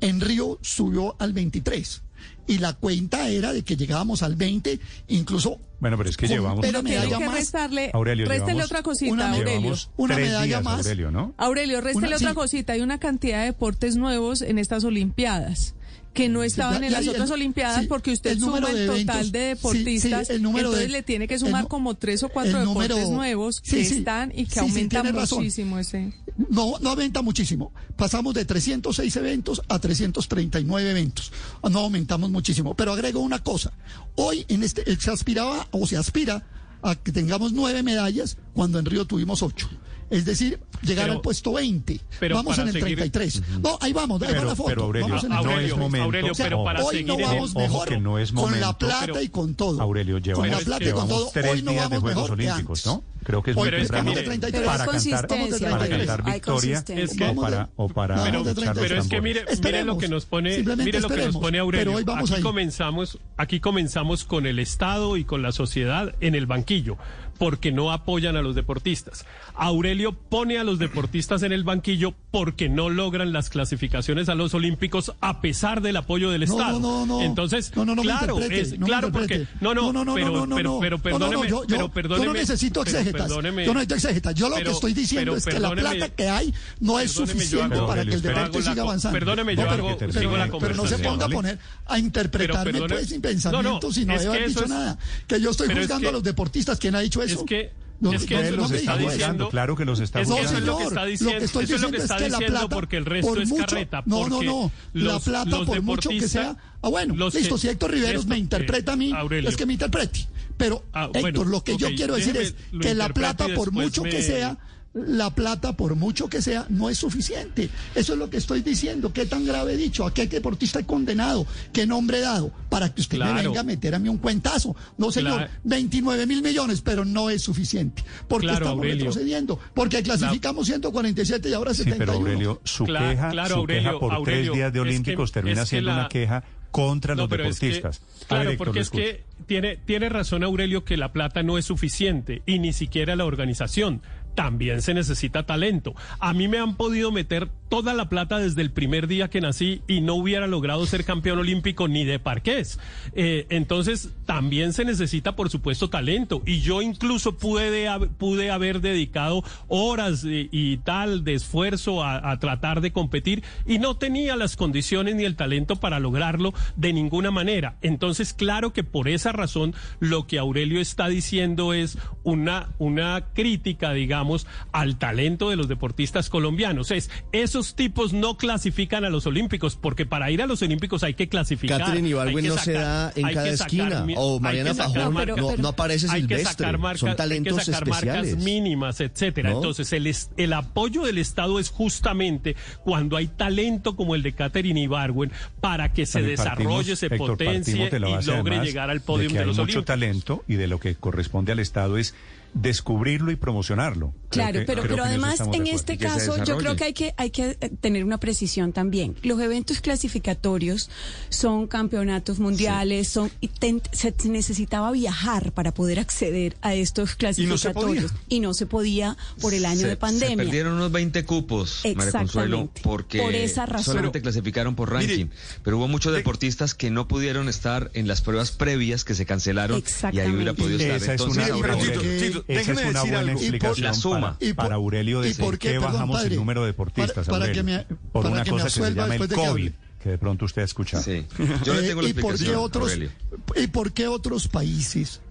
En 0.02 0.20
Río 0.20 0.58
subió 0.62 1.16
al 1.20 1.34
23. 1.34 2.02
Y 2.48 2.58
la 2.58 2.74
cuenta 2.74 3.30
era 3.30 3.54
de 3.54 3.64
que 3.64 3.76
llegábamos 3.78 4.24
al 4.24 4.36
20, 4.36 4.80
incluso 5.10 5.60
Bueno, 5.80 5.98
pero 5.98 6.10
es 6.10 6.16
que 6.18 6.28
llevamos... 6.28 6.60
una 6.60 6.62
Pero 6.68 6.84
tienen 6.84 7.02
medalla 7.02 7.18
que 7.20 7.26
más. 7.26 7.36
restarle, 7.36 7.92
Aurelio, 7.94 8.26
réstele 8.28 8.64
otra 8.64 8.82
cosita, 8.82 9.12
una- 9.14 9.34
Aurelio. 9.34 9.76
Una 9.98 10.16
tres 10.16 10.28
medalla 10.28 10.46
días, 10.46 10.64
más. 10.64 10.78
Aurelio, 10.80 11.12
¿no? 11.12 11.34
Aurelio, 11.38 11.82
réstele 11.82 12.08
Una- 12.08 12.16
otra 12.18 12.30
sí. 12.30 12.36
cosita. 12.36 12.74
Hay 12.74 12.82
una 12.82 12.98
cantidad 13.00 13.40
de 13.40 13.46
deportes 13.48 13.96
nuevos 13.98 14.42
en 14.42 14.58
estas 14.58 14.84
Olimpiadas 14.86 15.76
que 16.14 16.30
no 16.30 16.44
estaban 16.44 16.84
en 16.84 16.92
las 16.92 17.08
otras 17.08 17.32
Olimpiadas 17.32 17.82
sí, 17.82 17.88
porque 17.88 18.12
usted 18.12 18.32
el 18.32 18.40
suma 18.40 18.60
el 18.60 18.64
de 18.76 18.86
total 18.86 19.00
eventos. 19.02 19.32
de 19.32 19.40
deportistas. 19.40 20.28
sí, 20.28 20.34
el 20.34 20.42
número 20.44 20.68
entonces 20.70 20.88
de- 20.88 20.92
le 20.94 21.04
tiene 21.04 21.28
que 21.28 21.40
sumar 21.40 21.68
como 21.68 21.96
tres 21.96 22.22
o 22.24 22.30
cuatro 22.30 22.64
número- 22.64 22.96
deportes 22.96 23.10
nuevos 23.10 23.62
que 23.62 23.82
están 23.82 24.32
y 24.36 24.46
que 24.46 24.60
aumentan 24.60 25.14
razón. 25.16 25.40
muchísimo 25.40 25.80
ese. 25.80 26.14
No, 26.50 26.76
no 26.80 26.90
aumenta 26.92 27.22
muchísimo. 27.22 27.74
Pasamos 27.96 28.34
de 28.34 28.46
306 28.46 29.16
eventos 29.16 29.62
a 29.68 29.80
339 29.80 30.92
eventos. 30.92 31.32
No 31.70 31.80
aumentamos 31.80 32.30
muchísimo. 32.30 32.76
Pero 32.76 32.94
agrego 32.94 33.20
una 33.20 33.40
cosa. 33.44 33.74
Hoy 34.16 34.46
en 34.48 34.64
este 34.64 34.84
se 35.00 35.12
aspiraba 35.12 35.68
o 35.72 35.86
se 35.88 35.98
aspira 35.98 36.46
a 36.82 36.96
que 36.96 37.12
tengamos 37.12 37.54
nueve 37.54 37.82
medallas 37.82 38.38
cuando 38.54 38.78
en 38.78 38.86
Río 38.86 39.06
tuvimos 39.06 39.42
ocho. 39.42 39.70
Es 40.10 40.26
decir, 40.26 40.60
llegar 40.82 41.06
Pero- 41.06 41.14
al 41.18 41.22
puesto 41.22 41.54
20. 41.54 42.00
pero 42.20 42.36
vamos 42.36 42.58
en 42.60 42.68
el 42.68 42.74
seguir- 42.74 42.98
33. 42.98 43.42
No, 43.62 43.78
ahí 43.82 43.94
vamos, 43.94 44.22
ahí 44.22 44.28
va 44.28 44.34
Pero- 44.34 44.46
la 44.50 44.56
foto. 44.56 44.70
pero, 44.70 44.84
Aurelio, 44.84 45.08
Vamos 45.08 45.24
en 45.24 45.32
el 45.32 45.36
no 45.36 45.42
es 45.42 45.48
33. 45.56 45.78
momento. 45.80 46.04
Aurelio, 46.06 46.32
O 46.32 46.36
sea, 46.36 46.46
pero 46.46 46.64
para 46.64 46.84
hoy 46.84 46.92
seguir 46.98 47.08
no 47.08 47.16
el- 47.16 47.22
vamos 47.24 47.50
Ojo 47.52 47.60
mejor 47.60 47.88
que 47.88 47.98
no 48.00 48.20
es 48.20 48.32
con 48.32 48.44
la 48.44 48.50
momento. 48.50 48.78
plata 48.78 49.00
Pero- 49.06 49.22
y 49.22 49.30
con 49.30 49.56
todo. 49.56 49.82
Aurelio, 49.82 50.18
lleva, 50.20 50.40
con 50.40 50.50
la 50.52 50.58
es 50.58 50.64
plata 50.66 50.84
y 50.86 50.92
con 50.92 51.08
todo. 51.08 51.30
tres 51.34 51.52
Hoy 51.52 51.62
no 51.62 51.72
días 51.72 51.84
de 51.84 51.90
vamos 51.98 52.02
Juegos 52.04 52.24
mejor 52.24 52.38
que 52.38 52.44
Olímpicos, 52.52 52.88
antes. 52.88 53.04
¿no? 53.08 53.14
Creo 53.24 53.42
que 53.42 53.52
es 53.52 53.56
muy 53.58 53.64
Pero 53.66 53.78
es 53.78 53.84
que 53.84 53.88
temprano 53.88 54.10
de 54.12 54.24
Pero 54.52 54.66
para 54.66 54.86
cantar, 54.86 55.28
para 55.28 55.44
Aurelio, 55.44 55.98
cantar 55.98 56.24
victoria. 56.26 56.78
Es 56.80 56.84
que- 57.16 57.24
o 57.24 57.28
de- 57.30 57.36
para, 57.36 57.70
o 57.78 57.88
para 57.88 58.16
de 58.22 58.32
33. 58.54 58.76
Pero 58.76 59.02
es 59.02 59.08
que 59.08 59.22
mire, 59.22 59.46
mire 59.64 59.84
lo 59.86 59.98
que 59.98 60.10
nos 60.10 60.26
pone, 60.26 60.58
mire 60.58 61.00
lo 61.00 61.08
que 61.08 61.26
nos 61.26 61.38
pone 61.38 61.58
Aurelio. 61.60 61.86
Pero 61.86 61.98
hoy 61.98 62.04
vamos 62.04 62.32
aquí 62.32 62.38
ahí. 62.40 62.44
comenzamos, 62.44 63.20
aquí 63.38 63.62
comenzamos 63.62 64.26
con 64.26 64.46
el 64.46 64.60
Estado 64.60 65.16
y 65.16 65.24
con 65.24 65.42
la 65.42 65.54
sociedad 65.54 66.14
en 66.20 66.36
el 66.36 66.48
banquillo, 66.48 66.98
porque 67.38 67.72
no 67.72 67.92
apoyan 67.92 68.36
a 68.38 68.42
los 68.42 68.56
deportistas. 68.56 69.26
Aurelio 69.56 70.14
pone 70.14 70.58
a 70.58 70.64
los 70.64 70.80
deportistas 70.80 71.44
en 71.44 71.52
el 71.52 71.64
banquillo 71.64 72.14
porque 72.32 72.70
no 72.70 72.90
logran 72.90 73.34
las 73.34 73.50
clasificaciones 73.50 74.30
a 74.30 74.36
los 74.36 74.54
Olímpicos 74.54 75.14
a 75.22 75.42
pesar 75.42 75.82
del 75.82 75.96
apoyo 75.98 76.32
del 76.32 76.42
No, 76.46 76.52
Estado. 76.54 76.80
no, 76.80 77.06
no, 77.06 77.20
no. 77.22 77.34
No, 77.76 77.86
no, 77.86 77.86
no 77.86 77.96
me 77.96 78.02
claro, 78.04 78.40
es 78.40 78.78
no 78.80 78.86
claro 78.86 79.12
porque 79.12 79.48
no, 79.62 79.74
no, 79.74 79.92
No, 79.92 79.94
no, 79.94 80.06
no, 80.06 80.14
pero, 80.16 80.28
no, 80.32 80.46
no, 80.48 80.56
pero, 80.56 80.70
no. 80.74 80.80
pero 80.80 80.98
No, 80.98 80.98
no, 80.98 81.04
perdóneme, 81.04 81.44
no, 81.44 81.44
yo- 81.50 81.62
yo- 81.64 81.68
pero 81.68 81.78
yo 81.78 81.88
no 81.88 81.94
perdóneme, 81.94 82.40
necesito 82.40 82.82
exégetas. 82.82 83.22
perdóneme, 83.24 83.66
yo 83.66 83.74
no 83.74 83.80
necesito 83.80 83.96
exégetas. 83.96 84.36
Yo 84.36 84.50
lo 84.50 84.56
que 84.56 84.70
estoy 84.72 84.94
diciendo 84.94 85.36
es 85.36 85.46
que 85.46 85.60
la 85.60 85.70
perdóneme, 85.70 85.98
plata 85.98 86.16
que 86.16 86.30
hay 86.30 86.54
no 86.80 87.00
es 87.00 87.12
perdóneme, 87.14 87.34
suficiente 87.40 87.76
hago- 87.78 87.88
para 87.88 88.06
que 88.06 88.14
el 88.14 88.22
deporte 88.22 88.62
siga 88.64 88.82
avanzando. 88.84 89.20
perdóneme, 89.20 89.56
yo 89.56 89.64
No, 89.66 89.72
hago- 89.72 89.98
pero- 89.98 90.12
sigo 90.14 90.38
la 90.38 90.46
pero 90.46 90.76
no 90.76 90.86
se 90.88 90.96
conversación. 90.96 91.02
ponga 91.14 91.26
a 91.26 91.30
poner 91.30 91.60
a 91.86 92.00
interpretarme 92.00 92.80
pues 92.88 93.08
sin 93.10 93.18
No, 93.18 93.22
pensamiento 93.22 93.88
no, 93.88 93.94
sin 93.94 94.12
es 94.12 94.26
haber 94.26 94.48
dicho 94.48 94.66
nada. 94.68 94.98
Que 95.28 95.40
yo 95.42 95.52
estoy 95.52 95.68
juzgando 95.76 96.10
a 96.10 96.12
los 96.12 96.24
deportistas. 96.24 96.80
¿Quién 96.80 96.96
ha 96.96 97.00
dicho 97.00 97.22
eso? 97.24 97.40
Es 97.40 97.46
que, 97.46 97.72
No, 98.00 98.12
es 98.12 98.26
que 98.26 98.36
no, 98.36 98.42
eso 98.42 98.56
los 98.58 98.72
me 98.72 98.78
está 98.78 98.98
diga 98.98 99.10
eso. 99.12 99.18
diciendo. 99.18 99.50
Claro 99.50 99.76
que 99.78 99.86
los 99.86 100.00
está 100.02 100.22
es 100.22 100.28
que 100.28 100.34
eso 100.42 100.58
es 100.58 100.64
lo 100.64 100.78
que 100.78 100.84
señor, 100.84 100.88
está 100.92 101.02
lo 101.02 101.08
diciendo. 101.08 101.40
que 101.40 101.46
estoy 101.46 101.64
eso 101.64 101.76
es 101.76 101.82
lo 101.82 101.88
que 101.88 101.98
diciendo 101.98 102.04
está 102.04 102.16
es 102.18 102.24
que 102.24 102.30
la 102.30 102.38
diciendo 102.38 102.60
plata, 102.60 102.76
porque 102.76 102.98
el 102.98 103.06
resto 103.06 103.28
por 103.30 103.42
es 103.42 103.50
mucho- 103.50 103.66
carreta. 103.66 104.04
No, 104.06 104.16
no, 104.28 104.30
porque 104.36 104.46
no. 104.46 104.72
la 104.94 105.14
los- 105.14 105.24
plata, 105.24 105.50
los 105.50 105.66
por 105.68 105.82
mucho 105.82 106.10
que 106.10 106.28
sea. 106.28 106.58
Ah, 106.82 106.90
bueno, 106.90 107.16
los 107.16 107.34
listo. 107.34 107.56
que- 107.56 107.62
Si 107.62 107.68
Héctor 107.70 107.92
Riveros 107.92 108.26
me 108.26 108.38
interpreta 108.38 108.94
a 108.94 108.96
mí, 108.98 109.12
Aurelio. 109.14 109.50
es 109.50 109.56
que 109.56 109.66
me 109.66 109.74
interprete. 109.74 110.28
Pero, 110.58 110.84
Ah, 110.94 111.06
Héctor, 111.06 111.22
bueno, 111.22 111.44
lo 111.46 111.64
que 111.64 111.78
yo 111.78 111.88
ok, 111.88 111.94
quiero 111.96 112.16
decir 112.16 112.36
es 112.38 112.56
lo 112.72 112.82
que 112.82 112.94
la 112.94 113.10
plata, 113.10 113.48
por 113.56 113.72
mucho 113.72 114.04
que 114.04 114.12
me- 114.12 114.22
sea, 114.22 114.58
la 114.94 115.32
plata, 115.32 115.76
por 115.76 115.96
mucho 115.96 116.30
que 116.30 116.42
sea, 116.42 116.66
no 116.70 116.90
es 116.90 117.00
suficiente. 117.00 117.70
Eso 117.96 118.14
es 118.14 118.20
lo 118.20 118.30
que 118.30 118.38
estoy 118.38 118.62
diciendo. 118.62 119.12
¿Qué 119.12 119.26
tan 119.26 119.46
grave 119.46 119.74
he 119.74 119.78
dicho? 119.78 120.06
¿A 120.06 120.14
qué 120.14 120.28
deportista 120.28 120.80
he 120.80 120.86
condenado? 120.86 121.48
¿Qué 121.72 121.88
nombre 121.88 122.20
he 122.20 122.22
dado? 122.22 122.52
Para 122.70 122.94
que 122.94 123.02
usted 123.02 123.18
me 123.18 123.34
venga 123.34 123.62
a 123.62 123.64
meter 123.64 123.96
a 123.96 124.00
mí 124.00 124.08
un 124.10 124.18
cuentazo. 124.20 124.76
No, 124.98 125.12
señor, 125.12 125.38
Claro. 125.38 125.52
29 125.64 126.26
mil 126.28 126.42
millones, 126.44 126.82
pero 126.82 127.06
no 127.06 127.30
es 127.32 127.42
suficiente. 127.42 128.04
Porque 128.28 128.46
Claro, 128.48 128.66
estamos 128.66 128.78
Aurelio. 128.78 128.98
retrocediendo. 129.06 129.60
Porque 129.74 130.04
clasificamos 130.04 130.68
147 130.68 131.50
y 131.50 131.54
ahora 131.54 131.74
Sí, 131.74 131.84
71. 131.84 132.06
pero 132.06 132.20
Aurelio, 132.20 132.62
su 132.64 132.86
Cla- 132.86 133.10
queja, 133.10 133.30
claro, 133.32 133.50
su 133.56 133.60
Aurelio, 133.62 133.84
queja 133.90 134.00
por 134.00 134.14
Aurelio, 134.14 134.44
tres 134.52 134.56
días 134.58 134.74
de 134.74 134.80
es 134.80 134.84
que- 134.84 134.90
Olímpicos 134.90 135.32
termina 135.32 135.54
es 135.64 135.70
que 135.70 135.70
siendo 135.76 135.90
la- 135.90 135.96
una 136.02 136.08
queja 136.10 136.44
contra 136.72 137.16
los 137.16 137.30
pero 137.30 137.46
es 137.46 137.60
que- 137.60 137.68
deportistas. 137.68 138.00
Ver, 138.00 138.28
claro, 138.28 138.50
Héctor, 138.52 138.66
porque 138.68 138.80
es 138.80 138.90
que 138.90 139.24
tiene, 139.48 139.78
tiene 139.78 140.10
razón 140.10 140.44
Aurelio 140.44 140.84
que 140.86 140.98
la 140.98 141.12
plata 141.14 141.44
no 141.44 141.58
es 141.58 141.66
suficiente 141.66 142.42
y 142.46 142.60
ni 142.60 142.74
siquiera 142.74 143.16
la 143.16 143.26
organización. 143.26 144.02
También 144.36 144.82
se 144.82 144.94
necesita 144.94 145.46
talento. 145.46 145.94
A 146.20 146.34
mí 146.34 146.48
me 146.48 146.60
han 146.60 146.76
podido 146.76 147.12
meter 147.12 147.50
toda 147.70 147.94
la 147.94 148.08
plata 148.10 148.38
desde 148.38 148.62
el 148.62 148.72
primer 148.72 149.08
día 149.08 149.30
que 149.30 149.42
nací 149.42 149.82
y 149.88 150.02
no 150.02 150.14
hubiera 150.16 150.46
logrado 150.48 150.86
ser 150.86 151.06
campeón 151.06 151.40
olímpico 151.40 151.88
ni 151.88 152.04
de 152.06 152.20
parqués. 152.20 152.80
Eh, 153.14 153.48
entonces, 153.50 154.12
también 154.26 154.74
se 154.74 154.86
necesita, 154.86 155.36
por 155.36 155.50
supuesto, 155.50 155.90
talento. 155.90 156.44
Y 156.46 156.62
yo 156.62 156.82
incluso 156.82 157.38
pude, 157.38 157.88
pude 158.18 158.52
haber 158.52 158.82
dedicado 158.82 159.44
horas 159.68 160.24
y 160.26 160.78
tal 160.78 161.24
de 161.24 161.34
esfuerzo 161.34 162.04
a, 162.04 162.32
a 162.32 162.40
tratar 162.40 162.82
de 162.82 162.92
competir 162.92 163.44
y 163.66 163.80
no 163.80 163.98
tenía 163.98 164.36
las 164.36 164.56
condiciones 164.56 165.16
ni 165.16 165.24
el 165.24 165.36
talento 165.36 165.78
para 165.78 166.00
lograrlo 166.00 166.54
de 166.76 166.94
ninguna 166.94 167.32
manera. 167.32 167.78
Entonces, 167.82 168.34
claro 168.34 168.74
que 168.74 168.84
por 168.84 169.08
esa 169.08 169.32
razón 169.32 169.74
lo 170.00 170.28
que 170.28 170.40
Aurelio 170.40 170.80
está 170.80 171.08
diciendo 171.08 171.74
es 171.74 171.98
una, 172.24 172.70
una 172.78 173.26
crítica, 173.34 173.94
digamos, 173.94 174.23
al 174.72 174.98
talento 174.98 175.50
de 175.50 175.56
los 175.56 175.68
deportistas 175.68 176.30
colombianos. 176.30 176.92
Es, 176.92 177.10
esos 177.32 177.76
tipos 177.76 178.14
no 178.14 178.38
clasifican 178.38 179.06
a 179.06 179.10
los 179.10 179.26
Olímpicos, 179.28 179.76
porque 179.76 180.06
para 180.06 180.32
ir 180.32 180.42
a 180.42 180.48
los 180.48 180.62
Olímpicos 180.62 181.04
hay 181.04 181.14
que 181.14 181.28
clasificar. 181.30 181.80
Catherine 181.80 182.08
hay 182.08 182.12
Ibargüen 182.12 182.44
que 182.46 182.50
no 182.50 182.58
se 182.58 182.74
da 182.74 183.12
en 183.16 183.26
hay 183.26 183.34
cada 183.34 183.50
que 183.50 183.58
sacar 183.58 183.68
esquina. 183.92 184.06
O 184.18 184.36
hay 184.36 184.40
Mariana 184.42 184.72
que 184.72 184.78
Pajón 184.78 185.14
marcas- 185.14 185.38
no, 185.38 185.58
no 185.58 185.68
aparece 185.68 186.08
hay 186.10 186.22
que 186.22 186.38
silvestre. 186.38 186.66
sacar 186.66 186.78
marcas, 186.78 187.00
Son 187.00 187.10
hay 187.10 187.14
que 187.16 187.18
talentos 187.18 187.64
sacar 187.66 187.88
marcas 187.88 188.16
especiales. 188.18 188.38
mínimas, 188.44 189.00
etcétera. 189.02 189.50
¿No? 189.52 189.56
Entonces, 189.58 189.94
el, 189.94 190.14
el 190.38 190.54
apoyo 190.54 191.04
del 191.04 191.18
Estado 191.18 191.60
es 191.60 191.70
justamente 191.70 192.56
cuando 192.84 193.18
hay 193.18 193.28
talento 193.28 193.96
como 193.96 194.16
el 194.16 194.24
de 194.24 194.34
Catherine 194.34 194.80
Ibargüen 194.82 195.32
para 195.62 195.94
que 195.94 196.06
se 196.06 196.20
También 196.20 196.38
desarrolle, 196.38 196.66
partimos, 196.68 197.00
se 197.00 197.06
Héctor, 197.08 197.28
potencie 197.38 197.90
de 197.90 197.98
y 197.98 198.26
logre 198.26 198.60
llegar 198.64 198.90
al 198.90 199.00
de 199.00 199.06
podio 199.06 199.28
que 199.30 199.34
de, 199.36 199.40
hay 199.42 199.46
los 199.48 199.58
mucho 199.58 199.64
Olímpicos. 199.80 199.86
talento 199.86 200.44
y 200.48 200.56
de 200.56 200.68
lo 200.68 200.80
que 200.80 200.96
corresponde 200.96 201.52
al 201.52 201.60
Estado 201.60 201.98
es 201.98 202.14
descubrirlo 202.54 203.32
y 203.32 203.36
promocionarlo. 203.36 204.14
Claro, 204.30 204.60
que- 204.62 204.66
pero, 204.66 204.82
pero 204.84 205.04
además 205.04 205.40
en 205.54 205.68
este 205.68 205.98
caso 205.98 206.44
yo 206.44 206.58
creo 206.58 206.76
que 206.76 206.84
hay 206.86 206.94
que 206.94 207.14
hay 207.18 207.30
que 207.30 207.54
tener 207.82 208.04
una 208.04 208.20
precisión 208.20 208.74
también. 208.74 209.16
Los 209.22 209.40
eventos 209.40 209.80
clasificatorios 209.82 210.90
son 211.30 211.68
campeonatos 211.68 212.40
mundiales, 212.40 213.08
son 213.10 213.32
y 213.42 213.48
ten- 213.50 213.82
se 213.92 214.14
necesitaba 214.26 214.92
viajar 214.92 215.52
para 215.52 215.72
poder 215.74 216.00
acceder 216.00 216.56
a 216.62 216.74
estos 216.74 217.10
no 217.10 217.12
se 217.12 217.18
clasificatorios 217.18 218.12
podía. 218.12 218.26
y 218.30 218.40
no 218.40 218.54
se 218.56 218.66
podía 218.66 219.18
por 219.40 219.54
el 219.54 219.66
año 219.66 219.82
Se- 219.82 219.88
de 219.88 219.98
pandemia. 219.98 220.30
Se 220.38 220.44
perdieron 220.44 220.74
unos 220.74 220.92
20 220.92 221.26
cupos, 221.26 221.82
María 221.96 222.12
Consuelo, 222.12 222.22
Exactamente. 222.24 222.82
porque 222.84 223.20
Por 223.22 223.36
esa 223.36 223.66
razón. 223.68 223.86
solamente 223.94 224.22
clasificaron 224.22 224.76
por 224.76 224.92
Mire, 224.94 225.08
ranking. 225.08 225.26
pero 225.64 225.78
hubo 225.78 225.88
muchos 225.88 226.12
de- 226.12 226.20
deportistas 226.20 226.74
que 226.74 226.90
no 226.90 227.08
pudieron 227.08 227.50
estar 227.50 227.92
en 227.94 228.08
las 228.08 228.22
pruebas 228.22 228.52
previas 228.52 229.04
que 229.04 229.14
se 229.14 229.26
cancelaron 229.26 229.84
y 230.12 230.20
ahí 230.20 230.32
hubiera 230.32 230.54
podido 230.54 230.80
estar. 230.80 230.96
Esa 230.98 231.14
es 231.14 231.22
Entonces, 231.22 231.52
una, 231.52 231.78
Tito, 231.78 232.43
esa 232.48 232.60
déjeme 232.60 232.82
es 232.82 232.90
una 232.90 233.02
buena 233.02 233.20
algo. 233.20 233.32
Y 233.32 233.34
por- 233.34 233.42
explicación 233.42 233.86
la 233.88 233.94
suma. 233.94 234.20
para, 234.22 234.38
Y 234.40 234.54
por- 234.54 234.56
para 234.66 234.76
Aurelio 234.76 235.22
de 235.22 235.36
por 235.36 235.58
qué, 235.58 235.68
qué 235.70 235.74
perdón, 235.76 235.94
bajamos 235.94 236.18
padre, 236.18 236.30
el 236.34 236.36
número 236.40 236.62
de 236.62 236.68
deportistas, 236.68 237.28
para- 237.28 237.52
que 237.52 237.64
me- 237.64 237.86
por 238.12 238.26
una 238.26 238.44
que 238.44 238.52
me 238.52 238.58
cosa 238.62 238.66
que 238.66 238.70
se 238.72 238.80
llama 238.94 239.04
el 239.04 239.10
después 239.12 239.30
de 239.30 239.36
que 239.36 239.42
COVID, 239.48 239.72
que 240.04 240.10
de 240.10 240.18
pronto 240.18 240.46
usted 240.46 240.62
ha 240.62 240.66
escuchado. 240.66 241.04
Sí. 241.04 241.26
Yo 241.64 241.74
le 241.74 241.80
Eh, 241.86 241.88
tengo 241.90 242.02
la 242.02 242.10
¿y 242.10 242.14
por 242.14 242.38
qué 242.38 242.56
otros 242.56 242.84
Aurelio. 242.92 243.10
y 243.56 243.68
por 243.68 243.92
qué 243.94 244.08
otros 244.08 244.48
países 244.48 245.22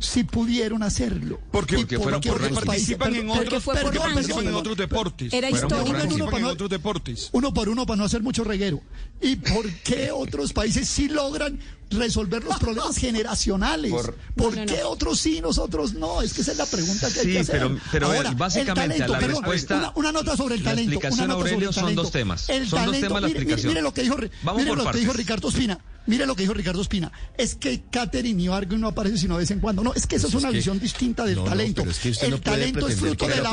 sí 0.00 0.24
pudieron 0.24 0.82
hacerlo? 0.82 1.38
Porque- 1.52 1.76
¿Y 1.78 1.84
porque 1.84 1.98
por 2.30 2.38
fueron 2.40 2.54
participan 2.64 3.14
en 3.14 3.30
otros, 3.30 3.62
Porque 3.62 3.98
participan 4.00 4.46
en 4.48 4.54
otros 4.54 4.76
deportes. 4.76 5.32
Era 5.32 5.48
histórico. 5.50 5.82
uno 6.16 6.36
en 6.38 6.44
otros 6.44 6.68
deportes. 6.70 7.28
uno 7.32 7.54
por 7.54 7.68
uno 7.68 7.86
para 7.86 7.96
no 7.98 8.04
hacer 8.04 8.22
mucho 8.22 8.42
reguero. 8.42 8.80
¿Y 9.20 9.36
por 9.36 9.70
qué 9.84 10.10
otros 10.10 10.52
países 10.52 10.88
sí 10.88 11.08
logran 11.08 11.60
resolver 11.90 12.42
los 12.44 12.56
problemas 12.58 12.96
generacionales? 12.96 13.90
Por- 13.92 14.14
¿Por, 14.36 14.56
No, 14.56 14.64
no, 14.64 14.72
qué 14.72 14.80
no. 14.80 14.88
otros 14.90 15.20
sí, 15.20 15.40
nosotros 15.40 15.92
no? 15.94 16.22
Es 16.22 16.32
que 16.32 16.40
esa 16.42 16.52
es 16.52 16.58
la 16.58 16.66
pregunta 16.66 17.08
que 17.12 17.20
hay 17.20 17.26
Sí, 17.26 17.32
que 17.32 17.38
hacer. 17.40 17.58
pero- 17.60 17.78
pero 17.92 18.06
Ahora, 18.06 18.30
básicamente 18.32 18.70
el 18.82 18.88
talento, 19.06 19.12
la 19.12 19.18
perdón, 19.18 19.42
respuesta- 19.42 19.76
una, 19.76 19.92
una 19.96 20.12
nota 20.12 20.36
sobre 20.36 20.54
el 20.56 20.64
la 20.64 20.70
talento. 20.70 20.92
explicación, 20.92 21.24
una 21.24 21.34
nota 21.34 21.40
sobre 21.40 21.52
Aurelio, 21.52 21.68
el 21.68 21.74
son 21.74 21.94
dos 21.94 22.10
temas. 22.10 22.48
El 22.48 22.68
Son 22.68 22.78
dos 22.78 22.86
talento, 22.86 23.06
temas 23.08 23.22
la 23.22 23.28
mire, 23.28 23.40
mire, 23.40 23.52
explicación. 23.52 23.68
mire 23.72 23.82
lo 23.82 23.94
que 23.94 24.02
dijo, 24.02 24.16
Vamos 24.42 24.62
mire 24.62 24.74
por 24.74 24.84
lo 24.84 24.90
que 24.90 24.98
dijo. 24.98 25.12
Ricardo 25.12 25.48
Espina. 25.48 25.78
Mire 26.10 26.26
lo 26.26 26.34
que 26.34 26.42
dijo 26.42 26.52
Ricardo 26.54 26.82
Espina. 26.82 27.12
Es 27.38 27.54
que 27.54 27.82
Catherine 27.90 28.42
Ibargüen 28.42 28.80
no 28.80 28.88
aparece 28.88 29.16
sino 29.18 29.34
de 29.36 29.40
vez 29.40 29.50
en 29.52 29.60
cuando. 29.60 29.82
No, 29.84 29.94
es 29.94 30.06
que 30.06 30.16
esa 30.16 30.26
es 30.26 30.32
Pues 30.32 30.42
es 30.42 30.44
una 30.44 30.50
que- 30.50 30.56
visión 30.58 30.78
distinta 30.80 31.24
del 31.24 31.36
No, 31.36 31.42
no, 31.44 31.48
talento. 31.50 31.82
es 31.88 31.98
que 32.00 32.08
el 32.08 32.30
no 32.32 32.40
talento 32.40 32.88
es 32.88 32.96
fruto 32.96 33.28
de 33.28 33.40
la 33.40 33.50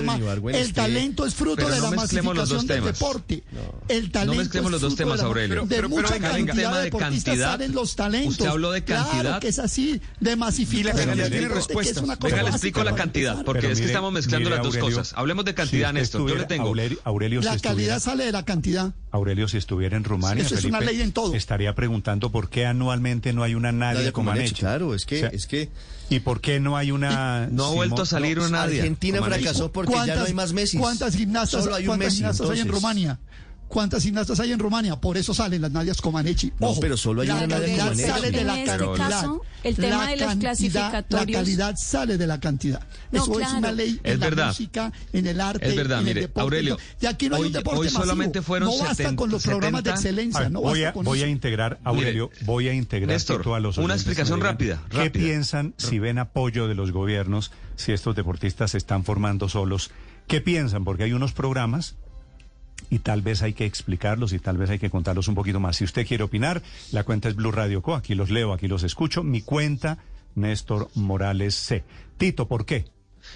el 0.58 0.74
talento 0.74 1.26
es 1.26 1.36
fruto 1.36 1.56
Pero 1.58 1.70
de 1.70 1.78
no 1.78 1.84
la 1.92 2.02
mezclemos 2.02 2.36
masificación 2.36 2.68
del 2.68 2.84
deporte. 2.84 3.44
El 3.88 4.12
talento 4.12 4.36
mezclemos 4.42 4.68
es 4.70 4.72
los 4.72 4.82
dos 4.82 4.96
temas, 4.96 5.18
de 5.18 5.24
la- 5.24 5.28
Aurelio. 5.28 5.50
Pero- 5.50 5.62
de 5.62 5.68
pero- 5.76 5.90
pero 5.90 6.02
mucha 6.02 6.14
venga, 6.16 6.30
cantidad. 6.32 6.56
Tema 6.56 6.72
de 6.72 6.78
de 6.78 6.84
deportistas 6.86 7.24
cantidad. 7.26 7.52
salen 7.52 7.72
los 7.74 7.96
talentos. 7.96 8.32
Usted 8.32 8.46
habló 8.48 8.72
de 8.72 8.84
cantidad. 8.84 9.22
Claro 9.22 9.40
que 9.40 9.48
es 9.50 9.60
así, 9.60 10.02
de 10.20 10.36
masificación. 10.36 11.14
Y 11.14 11.22
la 11.22 11.30
tiene 11.30 11.48
cosa 11.50 11.68
Venga, 12.22 12.44
le 12.44 12.50
explico 12.50 12.84
la 12.84 12.96
cantidad, 12.96 13.44
porque 13.46 13.72
es 13.72 13.80
que 13.80 13.86
estamos 13.86 14.12
mezclando 14.12 14.50
las 14.50 14.60
dos 14.64 14.76
Aurelio, 14.76 14.98
cosas. 14.98 15.14
Hablemos 15.18 15.46
de 15.46 15.54
cantidad, 15.54 15.94
Néstor. 15.94 16.28
Yo 16.28 16.36
le 16.36 16.46
tengo. 16.46 16.74
Aurelio, 17.04 17.42
La 17.42 17.58
calidad 17.60 18.00
sale 18.00 18.26
de 18.26 18.32
la 18.32 18.44
cantidad. 18.46 18.94
Aurelio, 19.12 19.48
si 19.48 19.58
estuviera 19.58 19.98
en 19.98 20.04
Rumania, 20.04 20.44
Eso 20.44 20.56
es 20.56 20.66
una 20.66 20.80
ley 20.80 21.02
en 21.02 21.12
todo. 21.12 21.34
estaría 21.34 21.74
preguntando 21.76 22.32
por 22.32 22.47
qué 22.50 22.66
anualmente 22.66 23.34
no 23.34 23.44
hay 23.44 23.56
una 23.56 23.72
Nadia, 23.72 24.00
Nadia 24.00 24.12
Comaneci. 24.12 24.56
Claro, 24.56 24.94
es 24.94 25.06
que- 25.06 25.30
es 25.32 25.46
que- 25.48 25.70
¿Y 26.10 26.22
por 26.22 26.40
qué 26.40 26.60
no 26.62 26.78
hay 26.78 26.92
una... 26.92 27.48
No 27.52 27.66
ha 27.66 27.72
vuelto 27.72 28.04
a 28.04 28.06
salir 28.06 28.40
una 28.40 28.50
Nadia. 28.50 28.82
Argentina 28.82 29.18
Comaneci. 29.20 29.44
fracasó 29.44 29.72
porque 29.72 29.94
ya 30.06 30.16
no 30.16 30.24
hay 30.26 30.34
más 30.34 30.54
Messi. 30.54 30.78
¿Cuántas 30.78 31.16
gimnastas, 31.16 31.64
Solo 31.64 31.76
hay 31.76 31.84
un 31.84 31.88
cuántas 31.88 32.06
Messi, 32.08 32.18
gimnastas 32.18 32.50
hay 32.50 32.56
en 32.60 32.62
entonces. 32.68 32.82
Rumania? 32.82 33.20
¿Cuántas 33.68 34.04
gimnastas 34.04 34.40
hay 34.40 34.54
en 34.54 34.60
Rumania? 34.60 34.96
Por 34.96 35.18
eso 35.18 35.34
salen 35.34 35.62
las 35.62 35.72
Nadias 35.72 36.02
Comaneci. 36.02 36.54
No, 36.60 36.68
Ojo, 36.70 36.80
pero 36.80 36.96
solo 36.96 37.22
hay 37.22 37.28
la 37.28 37.36
una 37.36 37.48
Nadia 37.48 37.78
Comaneci. 37.78 38.04
sale 38.10 38.32
de 38.32 38.44
la 38.46 38.54
En 38.54 38.60
este 38.70 38.78
cantidad. 38.78 39.10
caso, 39.10 39.42
el 39.64 39.76
tema 39.76 39.98
La 40.06 40.08
de 40.12 40.16
los 40.18 40.28
cantidad- 40.28 40.52
clasificatorios- 40.52 41.26
La 41.32 41.40
calidad 41.40 41.76
sale 41.78 42.18
de 42.18 42.28
la 42.28 42.40
cantidad. 42.40 42.88
No, 43.12 43.24
eso 43.24 43.40
es 43.42 43.52
una 43.54 43.72
ley 43.74 44.00
Es 44.04 44.14
en 44.14 44.20
verdad. 44.22 44.38
la 44.38 44.48
música, 44.48 44.94
en 45.12 45.28
el 45.28 45.42
arte, 45.42 45.68
Es 45.68 45.76
verdad, 45.76 46.00
en 46.00 46.06
mire, 46.06 46.20
el 46.22 46.28
deporte. 46.28 46.42
Aurelio, 46.44 46.78
y 47.02 47.06
aquí 47.08 47.28
no 47.30 47.36
hay 47.36 47.42
hoy- 47.42 47.48
un 47.48 47.54
deporte 47.54 47.80
hoy 47.80 47.86
masivo. 47.88 48.02
solamente 48.04 48.42
fueron 48.42 48.70
No 48.70 48.78
basta 48.78 48.96
70, 48.96 49.16
con 49.18 49.30
los 49.32 49.44
programas 49.44 49.84
de 49.84 49.90
70. 49.92 49.92
A 49.92 50.00
excelencia. 50.02 50.40
ver, 50.42 50.52
no 50.52 50.62
voy, 50.62 50.72
basta 50.80 50.90
a, 50.90 50.94
con 50.94 51.06
voy 51.06 51.20
a 51.20 51.24
eso. 51.24 51.32
integrar, 51.32 51.80
Aurelio, 51.84 52.32
voy 52.46 52.68
a 52.70 52.74
integrar 52.74 53.10
Néstor, 53.10 53.44
a 53.54 53.60
los 53.60 53.78
una 53.78 53.96
explicación 53.96 54.40
digan 54.40 54.54
rápida, 54.54 54.82
¿Qué 54.90 54.98
rápida. 54.98 55.24
piensan 55.26 55.74
si 55.78 56.00
ven 56.00 56.20
apoyo 56.20 56.68
de 56.70 56.76
los 56.76 56.92
gobiernos, 56.92 57.52
si 57.76 57.92
estos 57.92 58.16
deportistas 58.16 58.72
se 58.72 58.78
están 58.78 59.04
formando 59.04 59.50
solos? 59.50 59.92
¿Qué 60.28 60.40
piensan? 60.42 60.84
Porque 60.86 61.04
hay 61.04 61.14
unos 61.14 61.34
programas 61.34 61.96
y 62.90 63.00
tal 63.00 63.22
vez 63.22 63.42
hay 63.42 63.54
que 63.54 63.66
explicarlos 63.66 64.34
y 64.34 64.40
tal 64.40 64.58
vez 64.58 64.70
hay 64.70 64.80
que 64.80 64.90
contarlos 64.90 65.28
un 65.28 65.36
poquito 65.36 65.60
más. 65.60 65.78
Si 65.78 65.84
usted 65.84 66.06
quiere 66.08 66.24
opinar, 66.24 66.62
la 66.92 67.04
cuenta 67.04 67.30
es 67.30 67.36
Blue 67.36 67.52
Radio 67.52 67.82
Co. 67.82 67.96
Aquí 67.96 68.16
los 68.16 68.30
leo, 68.30 68.54
aquí 68.54 68.68
los 68.68 68.84
escucho. 68.84 69.24
Mi 69.24 69.42
cuenta, 69.42 70.00
Néstor 70.36 70.90
Morales 70.96 71.56
C. 71.56 71.84
Tito, 72.18 72.48
¿por 72.48 72.66
qué? 72.66 72.86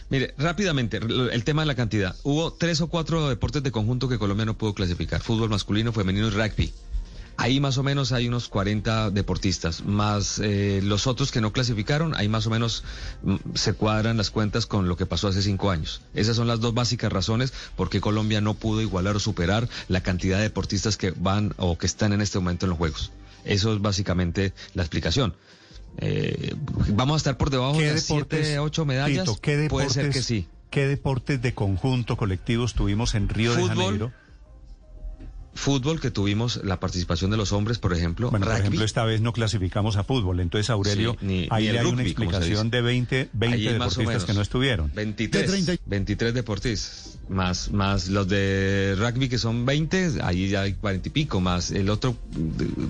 Mire, 0.10 0.34
rápidamente, 0.38 0.98
el 0.98 1.44
tema 1.44 1.64
de 1.64 1.66
la 1.66 1.76
cantidad. 1.76 2.16
Hubo 2.24 2.54
tres 2.54 2.82
o 2.82 2.88
cuatro 2.88 3.28
deportes 3.28 3.64
de 3.64 3.72
conjunto 3.72 4.08
que 4.08 4.20
Colombia 4.20 4.46
no 4.46 4.58
pudo 4.58 4.74
clasificar. 4.74 5.22
Fútbol 5.22 5.50
masculino, 5.50 5.92
femenino 5.92 6.28
y 6.28 6.32
rugby. 6.32 6.72
Ahí 7.42 7.60
más 7.60 7.80
o 7.80 7.84
menos 7.84 8.12
hay 8.12 8.28
unos 8.28 8.50
40 8.50 9.10
deportistas, 9.10 9.84
más 9.84 10.40
eh, 10.44 10.80
los 10.84 11.08
otros 11.08 11.32
que 11.32 11.42
no 11.42 11.52
clasificaron, 11.52 12.14
ahí 12.16 12.30
más 12.30 12.46
o 12.46 12.52
menos 12.52 12.84
mm, 13.24 13.36
se 13.56 13.74
cuadran 13.74 14.16
las 14.16 14.30
cuentas 14.30 14.68
con 14.68 14.88
lo 14.88 14.96
que 14.96 15.08
pasó 15.08 15.28
hace 15.28 15.42
cinco 15.42 15.72
años. 15.72 16.04
Esas 16.14 16.36
son 16.36 16.48
las 16.48 16.60
dos 16.60 16.76
básicas 16.76 17.12
razones 17.12 17.52
por 17.76 17.90
qué 17.90 18.00
Colombia 18.00 18.42
no 18.42 18.54
pudo 18.54 18.80
igualar 18.80 19.16
o 19.16 19.20
superar 19.20 19.68
la 19.88 20.02
cantidad 20.02 20.38
de 20.38 20.44
deportistas 20.44 20.98
que 20.98 21.16
van 21.18 21.56
o 21.58 21.80
que 21.80 21.88
están 21.88 22.14
en 22.14 22.22
este 22.22 22.38
momento 22.38 22.68
en 22.68 22.70
los 22.70 22.78
Juegos. 22.78 23.12
Eso 23.44 23.74
es 23.74 23.82
básicamente 23.82 24.54
la 24.76 24.84
explicación. 24.84 25.34
Eh, 25.98 26.54
¿Vamos 26.90 27.16
a 27.16 27.18
estar 27.18 27.38
por 27.38 27.50
debajo 27.50 27.74
de 27.74 27.80
¿Qué 27.80 27.94
las 27.94 28.08
deportes, 28.08 28.48
7, 28.50 28.60
8 28.60 28.86
medallas? 28.86 29.26
Tito, 29.26 29.42
¿qué 29.42 29.68
Puede 29.68 29.88
deportes, 29.88 29.94
ser 29.94 30.10
que 30.12 30.22
sí. 30.22 30.48
¿Qué 30.70 30.86
deportes 30.86 31.42
de 31.42 31.56
conjunto 31.56 32.18
colectivos 32.18 32.76
tuvimos 32.76 33.16
en 33.16 33.30
Río 33.30 33.56
de 33.56 33.68
Janeiro? 33.68 34.14
Fútbol, 35.54 36.00
que 36.00 36.12
tuvimos 36.12 36.62
la 36.64 36.80
participación 36.80 37.30
de 37.32 37.38
los 37.38 37.52
hombres, 37.52 37.78
por 37.78 37.94
ejemplo. 37.94 38.30
Bueno, 38.32 38.46
por 38.46 38.54
Rugby, 38.54 38.62
ejemplo, 38.68 38.86
esta 38.86 39.04
vez 39.06 39.22
no 39.22 39.34
clasificamos 39.34 39.98
a 39.98 40.04
fútbol. 40.04 40.40
Entonces, 40.40 40.70
Aurelio, 40.70 41.18
Sí, 41.20 41.26
ni- 41.26 41.48
ahí 41.52 41.66
ni 41.68 41.72
le 41.74 41.80
hay 41.80 41.86
una 41.86 41.92
rugby, 41.92 42.04
se 42.04 42.10
explicación 42.10 42.70
de 42.72 42.82
20, 42.82 43.30
20 43.34 43.58
Ahí 43.70 43.78
más 43.78 43.98
o 43.98 44.00
deportistas 44.00 44.26
que 44.26 44.34
no 44.34 44.42
estuvieron. 44.42 44.92
23, 44.96 45.42
De 45.46 45.52
30. 45.52 45.84
23 45.86 46.34
deportistas, 46.34 47.20
más, 47.30 47.72
más 47.72 48.08
los 48.10 48.28
de 48.28 48.96
rugby 48.98 49.30
que 49.30 49.38
son 49.38 49.66
20, 49.66 50.12
ahí 50.24 50.50
ya 50.50 50.62
hay 50.64 50.74
40 50.74 51.08
y 51.10 51.12
pico, 51.12 51.40
más 51.42 51.72
el 51.72 51.90
otro, 51.90 52.16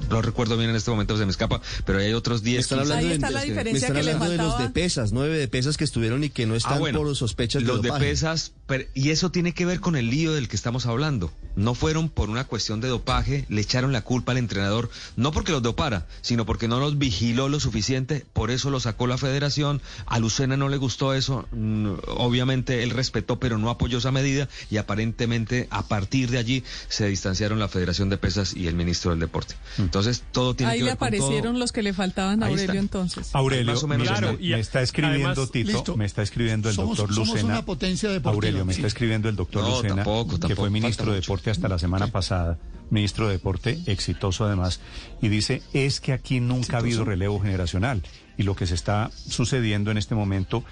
no 0.10 0.22
recuerdo 0.22 0.58
bien 0.58 0.70
en 0.70 0.76
este 0.76 0.92
momento, 0.92 1.18
se 1.18 1.26
me 1.26 1.32
escapa, 1.32 1.62
pero 1.86 2.00
hay 2.00 2.14
otros 2.14 2.44
10. 2.44 2.58
Me 2.58 2.62
están 2.62 2.80
15. 2.80 2.94
hablando, 2.94 3.02
Ahí 3.06 3.10
de, 3.10 3.14
está 3.16 3.30
la 3.32 3.40
me 3.40 3.46
diferencia 3.46 3.88
están 3.88 3.98
que 3.98 4.04
le 4.04 4.12
hablando 4.14 4.32
de 4.32 4.38
los 4.50 4.58
de 4.60 4.70
pesas, 4.70 5.12
nueve 5.12 5.38
de 5.38 5.48
pesas 5.48 5.78
que 5.78 5.84
estuvieron 5.84 6.24
y 6.24 6.30
que 6.30 6.46
no 6.46 6.56
están 6.56 6.74
Ah, 6.74 6.80
bueno, 6.80 7.00
por 7.00 7.16
sospechas 7.16 7.62
de 7.62 7.68
los 7.68 7.82
de 7.82 7.90
dopaje. 7.90 8.06
pesas, 8.06 8.54
pero- 8.68 8.86
y 8.94 9.10
eso 9.10 9.32
tiene 9.32 9.54
que 9.54 9.66
ver 9.66 9.80
con 9.80 9.96
el 9.96 10.10
lío 10.10 10.34
del 10.34 10.48
que 10.48 10.56
estamos 10.56 10.86
hablando. 10.86 11.32
No 11.56 11.74
fueron 11.76 12.10
por 12.10 12.30
una 12.30 12.46
cuestión 12.52 12.82
de 12.82 12.90
dopaje, 12.90 13.46
le 13.50 13.62
echaron 13.62 13.92
la 13.94 14.02
culpa 14.02 14.34
al 14.34 14.38
entrenador, 14.38 14.90
no 15.16 15.32
porque 15.32 15.52
los 15.54 15.64
dopara, 15.64 16.06
sino 16.22 16.46
porque 16.46 16.68
no 16.68 16.80
los 16.82 16.98
vigiló 17.00 17.48
lo 17.50 17.60
suficiente, 17.62 18.26
por 18.34 18.52
eso 18.52 18.70
lo 18.70 18.80
sacó 18.82 19.08
la 19.08 19.18
federación. 19.18 19.82
A 20.06 20.20
Lucena 20.20 20.58
no 20.58 20.68
le 20.70 20.76
gustó 20.78 21.14
eso, 21.14 21.48
mm, 21.52 21.94
obviamente 22.18 22.84
él 22.84 22.90
respetó, 22.92 23.40
pero 23.40 23.58
no 23.58 23.70
apoyó 23.70 24.00
esa 24.00 24.12
medida 24.12 24.50
y 24.70 24.78
aparentemente 24.78 25.68
a 25.72 25.84
partir 25.88 26.30
de 26.30 26.38
allí 26.38 26.64
se 26.90 27.08
distanciaron 27.08 27.58
la 27.58 27.70
Federación 27.70 28.10
de 28.10 28.18
Pesas 28.18 28.54
y 28.56 28.68
el 28.68 28.76
ministro 28.76 29.12
del 29.12 29.20
Deporte. 29.22 29.56
Entonces 29.78 30.24
todo 30.34 30.54
tiene 30.56 30.74
Ahí 30.74 30.80
que 30.80 30.84
le 30.86 30.92
ver 30.92 30.98
con 30.98 31.10
todo. 31.10 31.18
aparecieron 31.18 31.60
los 31.60 31.72
que 31.72 31.82
le 31.84 31.94
faltaban 31.94 32.44
a 32.44 32.48
Ahí 32.48 32.52
Aurelio 32.52 32.72
está. 32.74 32.80
entonces. 32.82 33.30
Aurelio, 33.34 33.72
Más 33.74 33.84
o 33.84 33.88
menos 33.88 34.08
Claro, 34.10 34.34
me, 34.34 34.46
y 34.46 34.50
me 34.50 34.60
está 34.60 34.82
escribiendo 34.82 35.30
además- 35.30 35.52
Tito, 35.52 35.72
Listo. 35.72 35.96
me 35.98 36.06
está 36.06 36.22
escribiendo 36.22 36.68
el 36.70 36.76
Somos- 36.76 36.98
doctor 36.98 37.16
somos 37.16 37.30
Lucena. 37.30 37.54
una 37.54 37.66
potencia 37.66 38.10
deportiva, 38.10 38.34
Aurelio, 38.36 38.66
me 38.66 38.74
sí. 38.74 38.80
está 38.82 38.88
escribiendo 38.88 39.30
el 39.30 39.36
doctor 39.38 39.64
No, 39.64 39.70
Lucena, 39.78 39.96
tampoco, 39.96 40.34
que 40.36 40.40
tampoco, 40.40 40.62
fue 40.62 40.70
ministro 40.70 41.12
de. 41.14 41.22
Deporte 41.22 41.52
hasta 41.52 41.68
la 41.70 41.78
semana 41.78 42.08
pasada, 42.08 42.41
ministro 42.90 43.28
de 43.28 43.34
Deporte, 43.34 43.80
exitoso 43.86 44.46
además, 44.46 44.82
y 45.22 45.30
dice, 45.30 45.62
es 45.74 46.02
que 46.02 46.14
aquí 46.14 46.40
nunca 46.40 46.78
ha 46.78 46.80
habido 46.80 47.06
relevo 47.06 47.40
generacional, 47.40 48.04
y 48.38 48.44
lo 48.44 48.56
que 48.56 48.68
se 48.68 48.76
está 48.76 49.12
sucediendo 49.16 49.92
en 49.92 49.98
este 49.98 50.16
momento 50.16 50.64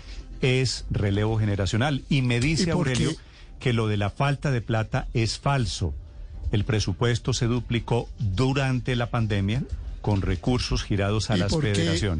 es 0.42 0.86
relevo 0.90 1.38
generacional. 1.40 2.04
Y 2.10 2.22
me 2.22 2.40
dice 2.40 2.64
¿Y 2.64 2.66
por 2.68 2.88
Aurelio 2.88 3.12
qué? 3.12 3.18
que 3.60 3.74
lo 3.74 3.88
de 3.88 3.98
la 3.98 4.10
falta 4.10 4.52
de 4.52 4.62
plata 4.62 5.08
es 5.14 5.38
falso. 5.40 5.94
El 6.52 6.64
presupuesto 6.64 7.34
se 7.34 7.46
duplicó 7.46 8.10
durante 8.18 8.96
la 8.96 9.10
pandemia 9.10 9.64
con 10.02 10.22
recursos 10.22 10.84
girados 10.84 11.30
a 11.30 11.36
¿Y 11.38 11.40
las 11.40 11.56
qué? 11.56 12.18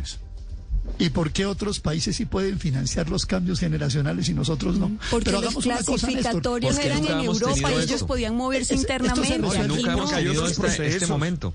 ¿Y 0.98 1.10
por 1.12 1.31
qué 1.31 1.46
otros 1.46 1.79
países 1.79 2.15
sí 2.17 2.25
pueden 2.25 2.60
financiar 2.60 3.10
los 3.10 3.25
cambios 3.25 3.60
generacionales 3.60 4.27
y 4.29 4.34
nosotros 4.34 4.77
no? 4.77 4.91
Porque 5.10 5.25
Pero 5.25 5.41
los 5.41 5.53
cosa, 5.53 5.69
Néstor. 5.69 6.00
clasificatorios 6.00 6.77
eran 6.77 7.05
en 7.05 7.19
Europa 7.22 7.72
y 7.72 7.84
ellos 7.84 8.03
podían 8.03 8.36
moverse 8.36 8.74
Es- 8.74 8.81
esto 8.81 8.98
se 8.98 9.34
internamente. 9.36 9.67
nunca 9.67 9.91
no. 9.91 9.98
hemos 9.98 10.12
tenido 10.12 10.48
este, 10.48 10.88
este 10.88 11.08
momento. 11.08 11.53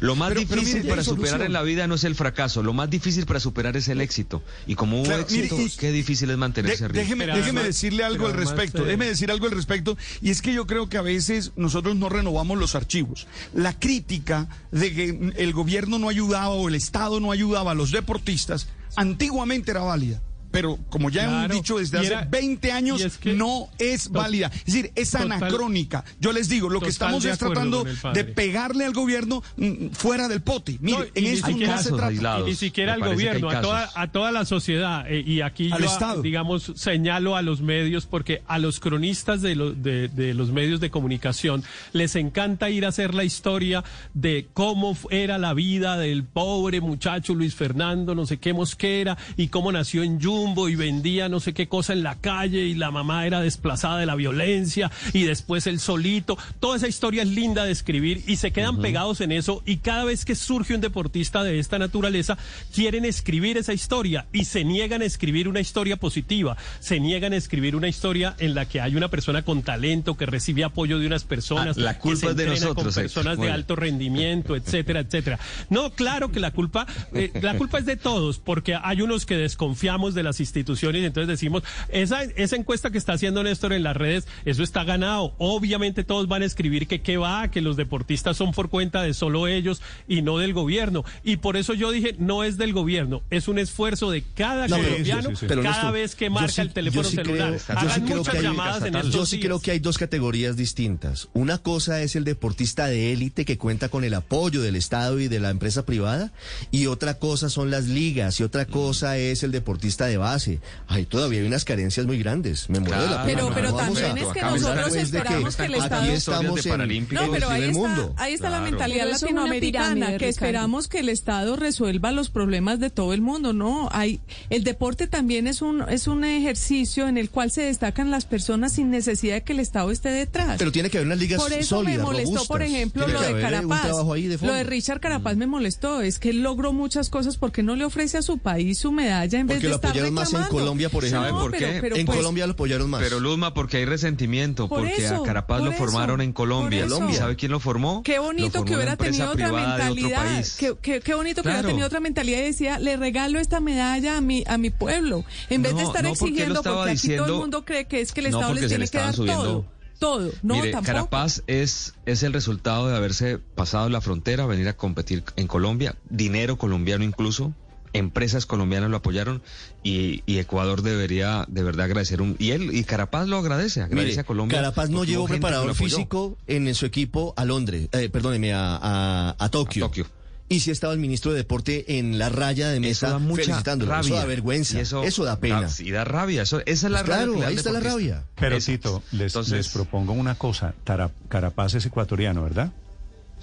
Lo 0.00 0.16
más 0.16 0.30
Pero- 0.30 0.40
pero 0.48 0.60
difícil 0.60 0.80
mire, 0.80 0.88
para 0.90 1.04
superar 1.04 1.28
solución. 1.28 1.46
en 1.46 1.52
la 1.52 1.62
vida 1.62 1.86
no 1.86 1.94
es 1.94 2.02
el 2.02 2.16
fracaso, 2.16 2.64
lo 2.64 2.72
más 2.72 2.90
difícil 2.90 3.26
para 3.26 3.38
superar 3.38 3.76
es 3.76 3.86
el 3.86 4.00
éxito. 4.00 4.42
Y 4.66 4.74
como 4.74 4.96
hubo 4.98 5.04
Claro, 5.04 5.24
mire, 5.30 5.44
éxito, 5.44 5.60
y- 5.62 5.70
qué 5.78 5.92
difícil 5.92 6.30
es 6.30 6.36
mantenerse 6.36 6.78
De- 6.80 6.84
arriba. 6.86 7.02
déjeme, 7.02 7.24
Pero 7.26 7.36
déjeme 7.36 7.60
además- 7.60 7.64
decirle 7.74 8.02
algo 8.04 8.26
al 8.26 8.32
respecto, 8.32 8.82
eh, 8.82 8.86
déjeme 8.86 9.06
decir 9.06 9.30
algo 9.30 9.46
al 9.46 9.52
respecto, 9.52 9.96
y 10.20 10.30
es 10.30 10.42
que 10.42 10.52
yo 10.52 10.66
creo 10.66 10.88
que 10.88 10.98
a 10.98 11.02
veces 11.02 11.52
nosotros 11.54 11.94
no 11.94 12.08
renovamos 12.08 12.58
los 12.58 12.74
archivos. 12.74 13.28
La 13.54 13.78
crítica 13.78 14.48
de 14.72 14.92
que 14.92 15.32
el 15.36 15.52
gobierno 15.52 15.98
no 16.00 16.08
ayudaba 16.08 16.48
o 16.50 16.68
el 16.68 16.74
Estado 16.74 17.20
no 17.20 17.30
ayudaba 17.30 17.70
a 17.70 17.74
los 17.74 17.92
deportistas, 17.92 18.66
antiguamente 18.96 19.70
era 19.70 19.82
válida. 19.82 20.20
Pero 20.52 20.78
como 20.90 21.10
ya 21.10 21.24
hemos 21.24 21.48
dicho 21.50 21.78
desde 21.78 21.98
hace 21.98 22.06
era- 22.08 22.24
20 22.26 22.70
años, 22.70 23.00
y 23.00 23.04
es 23.04 23.18
que- 23.18 23.32
no 23.32 23.68
es 23.78 24.04
to- 24.04 24.10
válida. 24.12 24.50
Es 24.54 24.66
decir, 24.66 24.92
es 24.94 25.10
total- 25.10 25.32
anacrónica. 25.32 26.04
Yo 26.20 26.32
les 26.32 26.48
digo, 26.48 26.68
lo 26.68 26.80
que 26.80 26.90
estamos 26.90 27.24
es 27.24 27.38
tratando 27.38 27.84
de 28.14 28.24
pegarle 28.24 28.84
al 28.84 28.92
gobierno 28.92 29.42
mm, 29.56 29.88
fuera 29.92 30.28
del 30.28 30.42
pote. 30.42 30.76
Mire, 30.80 30.98
No, 30.98 31.04
en 31.14 31.26
esto 31.26 31.50
no 31.50 31.78
se 31.78 31.88
trata. 31.90 32.06
aislados. 32.06 32.46
Y 32.46 32.50
ni 32.50 32.56
siquiera 32.56 32.94
al 32.94 33.00
gobierno, 33.00 33.50
a 33.50 33.60
toda, 33.60 33.90
a 33.94 34.12
toda 34.12 34.30
la 34.30 34.44
sociedad. 34.44 35.04
eh, 35.10 35.22
y 35.26 35.40
aquí 35.40 35.70
Al 35.72 35.80
yo, 35.80 35.86
Estado. 35.86 36.22
digamos, 36.22 36.72
señalo 36.76 37.34
a 37.34 37.42
los 37.42 37.62
medios 37.62 38.06
porque 38.06 38.42
a 38.46 38.58
los 38.58 38.78
cronistas 38.78 39.40
de, 39.42 39.54
lo- 39.56 39.72
de, 39.72 40.08
de 40.08 40.34
los 40.34 40.50
medios 40.52 40.80
de 40.80 40.90
comunicación 40.90 41.64
les 41.92 42.14
encanta 42.16 42.68
ir 42.70 42.84
a 42.84 42.88
hacer 42.88 43.14
la 43.14 43.24
historia 43.24 43.82
de 44.12 44.48
cómo 44.52 44.96
era 45.10 45.38
la 45.38 45.54
vida 45.54 45.96
del 45.96 46.24
pobre 46.24 46.80
muchacho 46.82 47.34
Luis 47.34 47.54
Fernando, 47.54 48.14
no 48.14 48.26
sé 48.26 48.36
qué 48.38 48.52
mosquera, 48.52 49.16
y 49.36 49.48
cómo 49.48 49.72
nació 49.72 50.02
en 50.02 50.20
Jumbo 50.42 50.68
y 50.68 50.74
vendía 50.74 51.28
no 51.28 51.38
sé 51.38 51.52
qué 51.52 51.68
cosa 51.68 51.92
en 51.92 52.02
la 52.02 52.16
calle 52.16 52.62
y 52.62 52.74
la 52.74 52.90
mamá 52.90 53.26
era 53.26 53.40
desplazada 53.40 53.98
de 53.98 54.06
la 54.06 54.16
violencia 54.16 54.90
y 55.12 55.22
después 55.22 55.68
él 55.68 55.78
solito. 55.78 56.36
Toda 56.58 56.76
esa 56.76 56.88
historia 56.88 57.22
es 57.22 57.28
linda 57.28 57.64
de 57.64 57.70
escribir 57.70 58.24
y 58.26 58.36
se 58.36 58.50
quedan 58.50 58.80
pegados 58.80 59.20
en 59.20 59.30
eso 59.30 59.62
y 59.64 59.76
cada 59.76 60.04
vez 60.04 60.24
que 60.24 60.34
surge 60.34 60.74
un 60.74 60.80
deportista 60.80 61.44
de 61.44 61.60
esta 61.60 61.78
naturaleza 61.78 62.36
quieren 62.74 63.04
escribir 63.04 63.56
esa 63.56 63.72
historia 63.72 64.26
y 64.32 64.46
se 64.46 64.64
niegan 64.64 65.02
a 65.02 65.04
escribir 65.04 65.46
una 65.48 65.60
historia 65.60 65.96
positiva, 65.96 66.56
se 66.80 66.98
niegan 66.98 67.32
a 67.32 67.36
escribir 67.36 67.76
una 67.76 67.88
historia 67.88 68.34
en 68.38 68.54
la 68.54 68.66
que 68.66 68.80
hay 68.80 68.96
una 68.96 69.08
persona 69.08 69.42
con 69.42 69.62
talento 69.62 70.16
que 70.16 70.26
recibe 70.26 70.64
apoyo 70.64 70.98
de 70.98 71.06
unas 71.06 71.22
personas, 71.22 71.78
Ah, 71.78 71.80
la 71.80 71.94
que 71.94 72.00
culpa 72.00 72.20
se 72.20 72.30
es 72.30 72.36
de 72.36 72.46
nosotros, 72.46 72.94
con 72.94 72.94
personas 72.94 73.38
de 73.38 73.50
alto 73.50 73.76
rendimiento, 73.76 74.56
etcétera, 74.56 75.00
etcétera. 75.06 75.38
No, 75.70 75.90
claro 75.90 76.32
que 76.32 76.40
la 76.40 76.50
culpa, 76.50 76.86
eh, 77.14 77.30
la 77.40 77.56
culpa 77.56 77.78
es 77.78 77.86
de 77.86 77.96
todos, 77.96 78.38
porque 78.38 78.76
hay 78.82 79.02
unos 79.02 79.26
que 79.26 79.36
desconfiamos 79.36 80.14
de 80.14 80.22
las 80.22 80.31
instituciones 80.40 81.02
y 81.02 81.04
entonces 81.06 81.28
decimos, 81.28 81.62
esa, 81.88 82.22
esa 82.22 82.56
encuesta 82.56 82.90
que 82.90 82.98
está 82.98 83.12
haciendo 83.14 83.42
Néstor 83.42 83.72
en 83.72 83.82
las 83.82 83.96
redes, 83.96 84.26
eso 84.44 84.62
está 84.62 84.84
ganado. 84.84 85.34
Obviamente 85.38 86.04
todos 86.04 86.28
van 86.28 86.42
a 86.42 86.44
escribir 86.46 86.86
que 86.86 87.00
qué 87.00 87.16
va, 87.16 87.48
que 87.50 87.60
los 87.60 87.76
deportistas 87.76 88.36
son 88.36 88.52
por 88.52 88.68
cuenta 88.68 89.02
de 89.02 89.14
solo 89.14 89.46
ellos 89.48 89.80
y 90.08 90.22
no 90.22 90.38
del 90.38 90.52
gobierno. 90.52 91.04
Y 91.24 91.36
por 91.36 91.56
eso 91.56 91.74
yo 91.74 91.90
dije, 91.90 92.14
no 92.18 92.44
es 92.44 92.56
del 92.58 92.72
gobierno, 92.72 93.22
es 93.30 93.48
un 93.48 93.58
esfuerzo 93.58 94.10
de 94.10 94.22
cada 94.22 94.68
No, 94.68 94.76
colombiano 94.76 95.30
sí, 95.30 95.36
sí, 95.36 95.40
sí. 95.40 95.46
Pero, 95.48 95.62
cada 95.62 95.90
vez 95.90 96.14
que 96.14 96.30
marca 96.30 96.62
el 96.62 96.72
teléfono 96.72 97.02
yo 97.02 97.10
celular. 97.10 97.48
creo- 97.48 97.58
yo 97.58 97.78
Hagan 97.78 97.94
sí 97.94 98.00
creo 98.02 98.16
muchas 98.18 98.32
que 98.32 98.38
hay- 98.38 98.44
llamadas 98.44 98.84
en 98.84 98.92
Yo 99.10 99.26
sí 99.26 99.36
días. 99.36 99.46
creo 99.46 99.60
que 99.60 99.70
hay 99.72 99.78
dos 99.78 99.98
categorías 99.98 100.56
distintas. 100.56 101.28
Una 101.32 101.58
cosa 101.58 102.02
es 102.02 102.16
el 102.16 102.24
deportista 102.24 102.86
de 102.86 103.12
élite 103.12 103.44
que 103.44 103.58
cuenta 103.58 103.88
con 103.88 104.04
el 104.04 104.14
apoyo 104.14 104.62
del 104.62 104.76
Estado 104.76 105.20
y 105.20 105.28
de 105.28 105.40
la 105.40 105.50
empresa 105.50 105.84
privada, 105.84 106.32
y 106.70 106.86
otra 106.86 107.18
cosa 107.18 107.48
son 107.50 107.70
las 107.70 107.86
ligas, 107.86 108.40
y 108.40 108.42
otra 108.42 108.66
cosa 108.66 109.18
es 109.18 109.42
el 109.42 109.52
deportista 109.52 110.06
de 110.06 110.16
base. 110.22 110.60
Ay, 110.88 111.04
todavía 111.04 111.40
hay 111.40 111.46
unas 111.46 111.64
carencias 111.64 112.06
muy 112.06 112.18
grandes. 112.18 112.68
Me 112.70 112.80
muero 112.80 113.02
de 113.02 113.10
la 113.10 113.24
pena. 113.24 113.38
Pero, 113.42 113.54
pero 113.54 113.74
también 113.74 114.16
a- 114.16 114.20
es 114.20 114.28
que 114.28 114.40
nosotros 114.42 114.94
esperamos 114.96 115.56
que 115.56 115.64
el 115.66 115.74
aquí 115.74 115.82
Estado... 115.84 116.04
estamos 116.12 116.54
de 116.54 116.60
en, 116.62 116.76
Paralímpicos. 116.76 117.26
No, 117.26 117.32
pero 117.32 117.46
en 117.48 117.52
ahí 117.52 117.62
el 117.64 117.70
está, 117.70 117.80
mundo. 117.80 118.14
ahí 118.16 118.32
está 118.34 118.50
la 118.50 118.60
mentalidad 118.60 119.08
latinoamericana, 119.10 119.84
pirámide, 119.86 120.06
que 120.06 120.12
Ricardo. 120.12 120.28
esperamos 120.30 120.88
que 120.88 120.98
el 121.00 121.08
Estado 121.08 121.56
resuelva 121.56 122.12
los 122.12 122.30
problemas 122.30 122.80
de 122.80 122.90
todo 122.90 123.12
el 123.12 123.20
mundo, 123.20 123.52
¿no? 123.52 123.88
Hay, 123.92 124.20
el 124.50 124.64
deporte 124.64 125.06
también 125.06 125.46
es 125.46 125.60
un, 125.62 125.82
es 125.88 126.06
un 126.06 126.24
ejercicio 126.24 127.08
en 127.08 127.18
el 127.18 127.30
cual 127.30 127.50
se 127.50 127.62
destacan 127.62 128.10
las 128.10 128.24
personas 128.24 128.72
sin 128.74 128.90
necesidad 128.90 129.34
de 129.34 129.42
que 129.42 129.52
el 129.52 129.60
Estado 129.60 129.90
esté 129.90 130.10
detrás. 130.10 130.56
Pero 130.58 130.72
tiene 130.72 130.90
que 130.90 130.98
haber 130.98 131.06
unas 131.06 131.18
ligas 131.18 131.40
Por 131.42 131.52
eso 131.52 131.76
sólidas, 131.76 131.98
me 131.98 132.02
molestó, 132.04 132.26
robustas. 132.34 132.48
por 132.48 132.62
ejemplo, 132.62 133.04
Tiene 133.06 133.20
lo 133.20 133.34
de 133.34 133.40
Carapaz. 133.42 133.86
ahí 134.14 134.26
de 134.28 134.38
lo 134.46 134.52
de 134.54 134.64
Richard 134.64 135.00
Carapaz 135.00 135.36
me 135.36 135.46
molestó. 135.46 136.00
Es 136.02 136.18
que 136.18 136.30
él 136.30 136.42
logró 136.42 136.72
muchas 136.72 137.10
cosas 137.10 137.36
porque 137.36 137.62
no 137.62 137.76
le 137.76 137.84
ofrece 137.84 138.18
a 138.18 138.22
su 138.22 138.38
país 138.38 138.78
su 138.78 138.92
medalla 138.92 139.38
en 139.38 139.46
vez 139.46 139.62
de 139.62 139.70
estar 139.70 139.92
apoyaron 140.20 140.40
más 140.42 140.50
en. 140.50 140.56
Colombia, 140.58 140.88
por 140.90 141.04
¿Sabe 141.08 141.24
ejemplo. 141.26 141.42
por 141.42 141.50
pero- 141.52 141.72
qué? 141.72 141.78
pero 141.80 141.96
en 141.96 142.06
pues- 142.06 142.18
Colombia 142.18 142.46
lo 142.46 142.52
apoyaron 142.52 142.90
más. 142.90 143.02
Pero 143.02 143.20
Luzma, 143.20 143.54
porque 143.54 143.78
hay 143.78 143.84
resentimiento, 143.84 144.68
Por 144.68 144.80
porque 144.80 145.04
eso, 145.04 145.22
a 145.22 145.26
Carapaz 145.26 145.60
por 145.60 145.70
lo 145.70 145.72
formaron 145.76 146.20
eso, 146.20 146.26
en 146.28 146.32
Colombia. 146.32 146.86
por 146.86 147.08
eso. 147.08 147.18
¿Sabe 147.18 147.36
quién 147.36 147.52
lo 147.52 147.60
formó? 147.60 148.02
Qué 148.02 148.18
bonito 148.18 148.50
formó 148.50 148.64
que 148.66 148.74
hubiera 148.76 148.96
tenido 148.96 149.30
otra 149.30 149.52
mentalidad. 149.52 150.44
Qué, 150.58 150.74
qué- 150.80 151.00
qué 151.00 151.14
bonito 151.14 151.42
que 151.42 151.48
hubiera 151.48 151.66
tenido 151.66 151.86
otra 151.86 152.00
mentalidad 152.00 152.38
y 152.40 152.42
decía, 152.42 152.78
le 152.78 152.96
regalo 152.96 153.38
esta 153.38 153.60
medalla 153.60 154.18
a 154.18 154.20
mi, 154.20 154.44
a 154.46 154.58
mi 154.58 154.70
pueblo. 154.70 155.24
En 155.50 155.62
vez 155.62 155.74
de 155.74 155.82
No, 155.82 155.88
estar 155.88 156.02
no, 156.02 156.10
porque 156.10 156.24
exigiendo, 156.26 156.60
estaba 156.60 156.76
porque 156.76 156.90
aquí 156.92 156.98
todo 157.00 157.08
diciendo- 157.12 157.34
el 157.34 157.40
mundo 157.40 157.64
cree 157.64 157.86
que 157.86 158.00
es 158.00 158.12
que 158.12 158.20
el 158.20 158.30
No, 158.30 158.38
Estado 158.38 158.46
porque 158.52 158.60
les 158.62 158.68
tiene 158.70 158.88
que 158.88 158.98
dar 158.98 159.14
subiendo- 159.14 159.42
todo. 159.44 159.72
Todo. 159.98 160.32
No, 160.42 160.54
Mire, 160.56 160.72
tampoco. 160.72 160.86
Carapaz 160.94 161.42
es, 161.46 161.94
es 162.06 162.24
el 162.24 162.32
resultado 162.32 162.88
de 162.88 162.96
haberse 162.96 163.38
pasado 163.38 163.88
la 163.88 164.00
frontera, 164.00 164.46
venir 164.46 164.66
a 164.66 164.72
competir 164.76 165.22
en 165.36 165.46
Colombia, 165.46 165.94
dinero 166.10 166.58
colombiano 166.58 167.04
incluso, 167.04 167.52
empresas 167.92 168.46
colombianas 168.46 168.90
lo 168.90 168.96
apoyaron 168.96 169.42
y, 169.82 170.22
y 170.26 170.38
Ecuador 170.38 170.82
debería 170.82 171.44
de 171.48 171.62
verdad 171.62 171.86
agradecer 171.86 172.22
un 172.22 172.36
y 172.38 172.50
él 172.52 172.74
y 172.74 172.84
Carapaz 172.84 173.28
lo 173.28 173.38
agradece, 173.38 173.82
agradece 173.82 174.08
Mire, 174.10 174.20
a 174.20 174.24
Colombia. 174.24 174.58
Carapaz 174.58 174.90
no 174.90 175.04
llevó 175.04 175.26
preparador 175.26 175.74
físico 175.74 176.36
en 176.46 176.74
su 176.74 176.86
equipo 176.86 177.34
a 177.36 177.44
Londres, 177.44 177.88
eh, 177.92 178.08
perdóneme, 178.08 178.52
a, 178.54 178.76
a, 178.80 179.36
a 179.38 179.48
Tokio. 179.50 179.84
A 179.84 179.88
Tokio. 179.88 180.06
Y 180.48 180.60
sí 180.60 180.70
estaba 180.70 180.92
el 180.92 180.98
ministro 180.98 181.30
de 181.30 181.38
Deporte 181.38 181.98
en 181.98 182.18
la 182.18 182.28
raya 182.28 182.68
de 182.68 182.74
Eso 182.76 182.80
mesa 182.82 183.08
da 183.10 183.18
mucha 183.18 183.42
felicitándolo. 183.44 183.90
rabia. 183.92 184.06
Eso 184.08 184.16
da 184.16 184.24
vergüenza. 184.26 184.80
Eso, 184.80 185.24
da 185.24 185.40
pena. 185.40 185.66
Y 185.78 185.90
da 185.92 186.04
rabia. 186.04 186.42
Eso, 186.42 186.60
esa 186.66 186.86
es 186.88 186.92
la 186.92 186.98
Pues 187.04 187.08
rabia. 187.08 187.24
claro, 187.24 187.40
da 187.40 187.46
ahí 187.48 187.54
está 187.56 187.72
la 187.72 187.80
rabia. 187.80 188.24
Pero 188.38 188.56
Eso. 188.56 188.70
Tito, 188.72 189.02
les, 189.12 189.32
Entonces- 189.32 189.52
les 189.54 189.68
propongo 189.70 190.12
una 190.12 190.34
cosa. 190.34 190.74
Tara- 190.84 191.10
Carapaz 191.30 191.72
es 191.74 191.86
ecuatoriano, 191.86 192.42
¿verdad? 192.42 192.70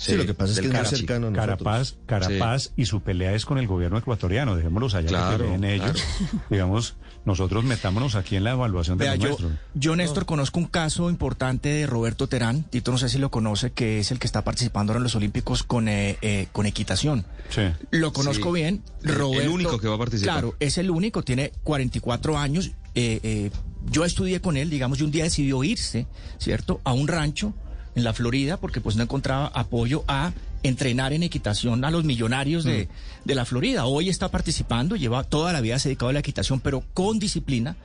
Sí, 0.01 0.15
lo 0.15 0.25
que 0.25 0.33
pasa 0.33 0.53
es 0.53 0.59
que 0.61 0.67
es 0.67 0.71
más 0.73 0.83
Karachi. 0.83 0.95
cercano 0.95 1.27
a 1.27 1.29
nosotros. 1.31 1.57
Carapaz, 1.57 1.95
Carapaz 2.05 2.71
y 2.77 2.85
su 2.85 3.01
pelea 3.01 3.33
es 3.33 3.45
con 3.45 3.57
el 3.57 3.67
gobierno 3.67 3.97
ecuatoriano. 3.97 4.55
Dejémoslos 4.55 4.95
allá 4.95 5.07
Claro, 5.09 5.37
que 5.39 5.43
peleen 5.43 5.63
ellos. 5.65 6.01
Digamos, 6.49 6.95
nosotros 7.25 7.65
metámonos 7.65 8.15
aquí 8.15 8.37
en 8.37 8.45
la 8.45 8.51
evaluación 8.51 8.97
de 8.97 9.03
Vea, 9.05 9.17
los 9.17 9.39
yo, 9.39 9.49
yo, 9.73 9.95
Néstor, 9.97 10.25
conozco 10.25 10.57
un 10.59 10.67
caso 10.67 11.09
importante 11.09 11.67
de 11.67 11.85
Roberto 11.85 12.27
Terán, 12.27 12.63
Tito 12.63 12.91
no 12.91 12.97
sé 12.97 13.09
si 13.09 13.17
lo 13.17 13.29
conoce, 13.29 13.71
que 13.71 13.99
es 13.99 14.11
el 14.11 14.19
que 14.19 14.25
está 14.27 14.43
participando 14.45 14.93
ahora 14.93 14.99
en 14.99 15.03
los 15.03 15.15
Olímpicos 15.15 15.63
con, 15.63 15.89
eh, 15.89 16.17
eh, 16.21 16.47
con 16.53 16.65
equitación. 16.65 17.25
Sí. 17.49 17.63
Lo 17.91 18.13
conozco 18.13 18.55
Sí. 18.55 18.61
bien. 18.61 18.81
El- 19.03 19.09
el 19.09 19.15
Roberto, 19.15 19.51
único 19.51 19.77
que 19.79 19.87
va 19.89 19.95
a 19.95 19.99
participar. 19.99 20.33
Claro, 20.35 20.55
es 20.61 20.77
el 20.77 20.89
único, 20.91 21.23
tiene 21.23 21.51
44 21.63 22.37
años. 22.37 22.71
eh, 22.95 23.19
eh, 23.23 23.51
yo 23.91 24.03
estudié 24.03 24.41
con 24.41 24.57
él, 24.57 24.69
digamos, 24.69 24.99
y 24.99 25.03
un 25.03 25.11
día 25.11 25.23
decidió 25.23 25.63
irse, 25.63 26.07
¿cierto?, 26.37 26.81
a 26.83 26.91
un 26.91 27.07
rancho 27.07 27.53
en 27.99 28.03
la 28.03 28.13
Florida 28.13 28.57
porque 28.57 28.81
pues 28.81 28.95
no 28.95 29.03
encontraba 29.03 29.51
apoyo 29.53 30.03
a 30.07 30.31
entrenar 30.63 31.13
en 31.13 31.23
equitación 31.23 31.85
a 31.85 31.91
los 31.91 32.03
millonarios 32.03 32.63
de, 32.63 32.85
Mm. 32.85 33.27
de 33.27 33.35
la 33.35 33.45
Florida. 33.45 33.85
Hoy 33.85 34.09
está 34.09 34.29
participando, 34.29 34.95
lleva 34.95 35.23
toda 35.23 35.53
la 35.53 35.61
vida 35.61 35.77
se 35.79 35.89
dedicado 35.89 36.09
a 36.09 36.13
la 36.13 36.19
equitación, 36.19 36.59
pero 36.59 36.83
con 36.93 37.19
disciplina. 37.19 37.75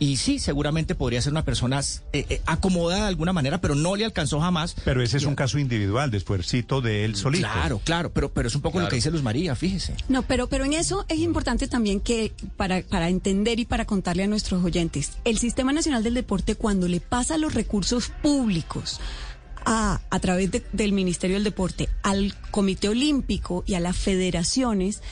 Y 0.00 0.16
sí, 0.16 0.40
seguramente 0.40 0.96
podría 0.96 1.22
ser 1.22 1.30
una 1.32 1.44
persona 1.44 1.80
eh, 2.12 2.26
eh, 2.28 2.42
acomodada 2.46 3.02
de 3.02 3.08
alguna 3.08 3.32
manera, 3.32 3.60
pero 3.60 3.76
no 3.76 3.94
le 3.94 4.04
alcanzó 4.04 4.40
jamás. 4.40 4.74
Pero 4.84 5.00
ese 5.00 5.18
es 5.18 5.24
un 5.24 5.36
caso 5.36 5.56
individual, 5.60 6.10
despuéscito 6.10 6.80
de 6.80 7.04
él 7.04 7.14
solito. 7.14 7.46
Claro, 7.46 7.80
claro, 7.84 8.10
pero, 8.12 8.32
pero 8.32 8.48
es 8.48 8.56
un 8.56 8.60
poco 8.60 8.80
lo 8.80 8.88
que 8.88 8.96
dice 8.96 9.12
Luz 9.12 9.22
María, 9.22 9.54
fíjese. 9.54 9.94
No, 10.08 10.22
pero, 10.22 10.48
pero 10.48 10.64
en 10.64 10.72
eso 10.72 11.06
es 11.08 11.18
importante 11.20 11.68
también 11.68 12.00
que 12.00 12.32
para, 12.56 12.82
para 12.82 13.08
entender 13.08 13.60
y 13.60 13.64
para 13.66 13.84
contarle 13.84 14.24
a 14.24 14.26
nuestros 14.26 14.64
oyentes, 14.64 15.12
el 15.24 15.38
Sistema 15.38 15.72
Nacional 15.72 16.02
del 16.02 16.14
Deporte 16.14 16.56
cuando 16.56 16.88
le 16.88 16.98
pasa 17.00 17.38
los 17.38 17.54
recursos 17.54 18.10
públicos 18.20 18.98
a, 19.64 20.00
a 20.10 20.20
través 20.20 20.50
de- 20.50 20.62
del 20.72 20.92
Ministerio 20.92 21.36
del 21.36 21.44
Deporte 21.44 21.88
al 22.02 22.34
Comité 22.50 22.88
Olímpico 22.88 23.64
y 23.66 23.74
a 23.74 23.80
las 23.80 23.96
federaciones, 23.96 25.02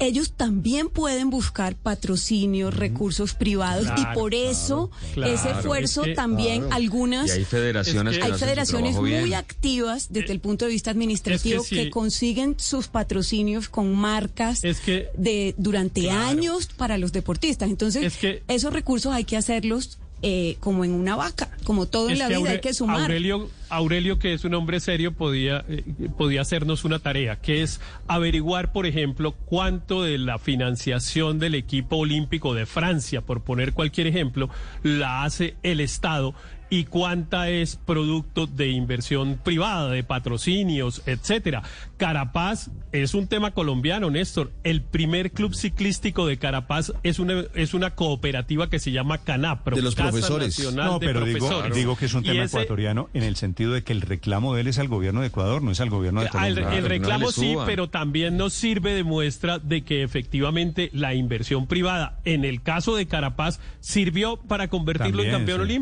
ellos 0.00 0.34
también 0.36 0.90
pueden 0.90 1.28
buscar 1.28 1.74
patrocinios, 1.74 2.72
recursos 2.76 3.34
privados 3.34 3.88
y 3.96 4.14
por 4.14 4.32
eso 4.32 4.92
claro, 5.12 5.32
ese 5.34 5.50
esfuerzo 5.50 6.02
Es 6.02 6.06
que- 6.10 6.14
también 6.14 6.72
algunas 6.72 7.26
Y 7.26 7.32
hay 7.32 7.44
federaciones 7.44 8.12
Es 8.14 8.18
que 8.20 8.26
que- 8.26 8.32
hay 8.32 8.38
federaciones 8.38 8.94
muy 8.94 9.10
bien. 9.10 9.34
activas 9.34 10.06
desde 10.10 10.32
el 10.32 10.38
punto 10.38 10.66
de 10.66 10.70
vista 10.70 10.92
administrativo 10.92 11.62
Es 11.64 11.68
que 11.68 11.84
que, 11.86 11.90
consiguen 11.90 12.54
sus 12.60 12.86
patrocinios 12.86 13.68
con 13.68 13.92
marcas 13.92 14.62
Es 14.62 14.78
que- 14.78 15.08
de 15.16 15.56
durante 15.58 16.02
Claro. 16.02 16.28
años 16.28 16.68
para 16.76 16.96
los 16.96 17.10
deportistas. 17.10 17.68
Entonces, 17.68 18.04
Es 18.04 18.16
que- 18.18 18.44
esos 18.46 18.72
recursos 18.72 19.12
hay 19.12 19.24
que 19.24 19.36
hacerlos 19.36 19.98
eh, 20.22 20.56
como 20.60 20.84
en 20.84 20.92
una 20.92 21.14
vaca, 21.16 21.48
como 21.64 21.86
todo 21.86 22.10
en 22.10 22.18
la 22.18 22.28
vida, 22.28 22.38
Aure- 22.40 22.48
hay 22.48 22.60
que 22.60 22.74
sumar. 22.74 23.02
Aurelio, 23.02 23.48
Aurelio, 23.68 24.18
que 24.18 24.32
es 24.32 24.44
un 24.44 24.54
hombre 24.54 24.80
serio, 24.80 25.12
podía, 25.12 25.64
eh, 25.68 25.84
podía 26.16 26.40
hacernos 26.40 26.84
una 26.84 26.98
tarea, 26.98 27.36
que 27.36 27.62
es 27.62 27.80
averiguar, 28.08 28.72
por 28.72 28.86
ejemplo, 28.86 29.32
cuánto 29.32 30.02
de 30.02 30.18
la 30.18 30.38
financiación 30.38 31.38
del 31.38 31.54
equipo 31.54 31.96
olímpico 31.96 32.54
de 32.54 32.66
Francia, 32.66 33.20
por 33.20 33.42
poner 33.42 33.72
cualquier 33.74 34.06
ejemplo, 34.08 34.50
la 34.82 35.24
hace 35.24 35.56
el 35.62 35.80
Estado 35.80 36.34
y 36.70 36.84
cuánta 36.84 37.48
es 37.48 37.76
producto 37.76 38.46
de 38.46 38.68
inversión 38.68 39.38
privada, 39.42 39.90
de 39.90 40.02
patrocinios, 40.04 41.02
etcétera. 41.06 41.62
Carapaz 41.96 42.70
es 42.92 43.14
un 43.14 43.26
tema 43.26 43.50
colombiano, 43.50 44.10
Néstor. 44.10 44.52
El 44.64 44.82
primer 44.82 45.32
club 45.32 45.54
ciclístico 45.54 46.26
de 46.26 46.38
Carapaz 46.38 46.92
es 47.02 47.18
una, 47.18 47.44
es 47.54 47.74
una 47.74 47.90
cooperativa 47.94 48.70
que 48.70 48.78
se 48.78 48.92
llama 48.92 49.18
Canapro. 49.18 49.76
De 49.76 49.82
los 49.82 49.94
Casa 49.94 50.10
profesores. 50.10 50.58
Nacional 50.58 50.86
No, 50.86 50.98
de 50.98 51.06
pero 51.06 51.24
digo, 51.24 51.38
Profesores. 51.38 51.74
digo 51.74 51.96
que 51.96 52.04
es 52.06 52.14
un 52.14 52.22
tema 52.22 52.44
ese- 52.44 52.56
ecuatoriano 52.56 53.08
en 53.14 53.22
el 53.24 53.36
sentido 53.36 53.72
de 53.72 53.82
que 53.82 53.92
el 53.92 54.00
reclamo 54.02 54.54
de 54.54 54.60
él 54.60 54.68
es 54.68 54.78
al 54.78 54.88
gobierno 54.88 55.20
de 55.22 55.28
Ecuador, 55.28 55.62
no 55.62 55.70
es 55.70 55.80
al 55.80 55.90
gobierno 55.90 56.20
de 56.20 56.26
Al- 56.26 56.32
Colombia. 56.54 56.78
El 56.78 56.84
reclamo 56.84 57.32
sí, 57.32 57.56
pero 57.66 57.88
también 57.88 58.36
nos 58.36 58.52
sirve 58.52 58.92
de 58.94 59.04
muestra 59.04 59.58
de 59.58 59.82
que 59.82 60.02
efectivamente 60.02 60.90
la 60.92 61.14
inversión 61.14 61.66
privada, 61.66 62.20
en 62.24 62.44
el 62.44 62.62
caso 62.62 62.94
de 62.94 63.06
Carapaz, 63.06 63.60
sirvió 63.80 64.36
para 64.36 64.68
convertirlo 64.68 65.22
en 65.24 65.30
campeón 65.30 65.58
sí. 65.58 65.62
olímpico. 65.62 65.78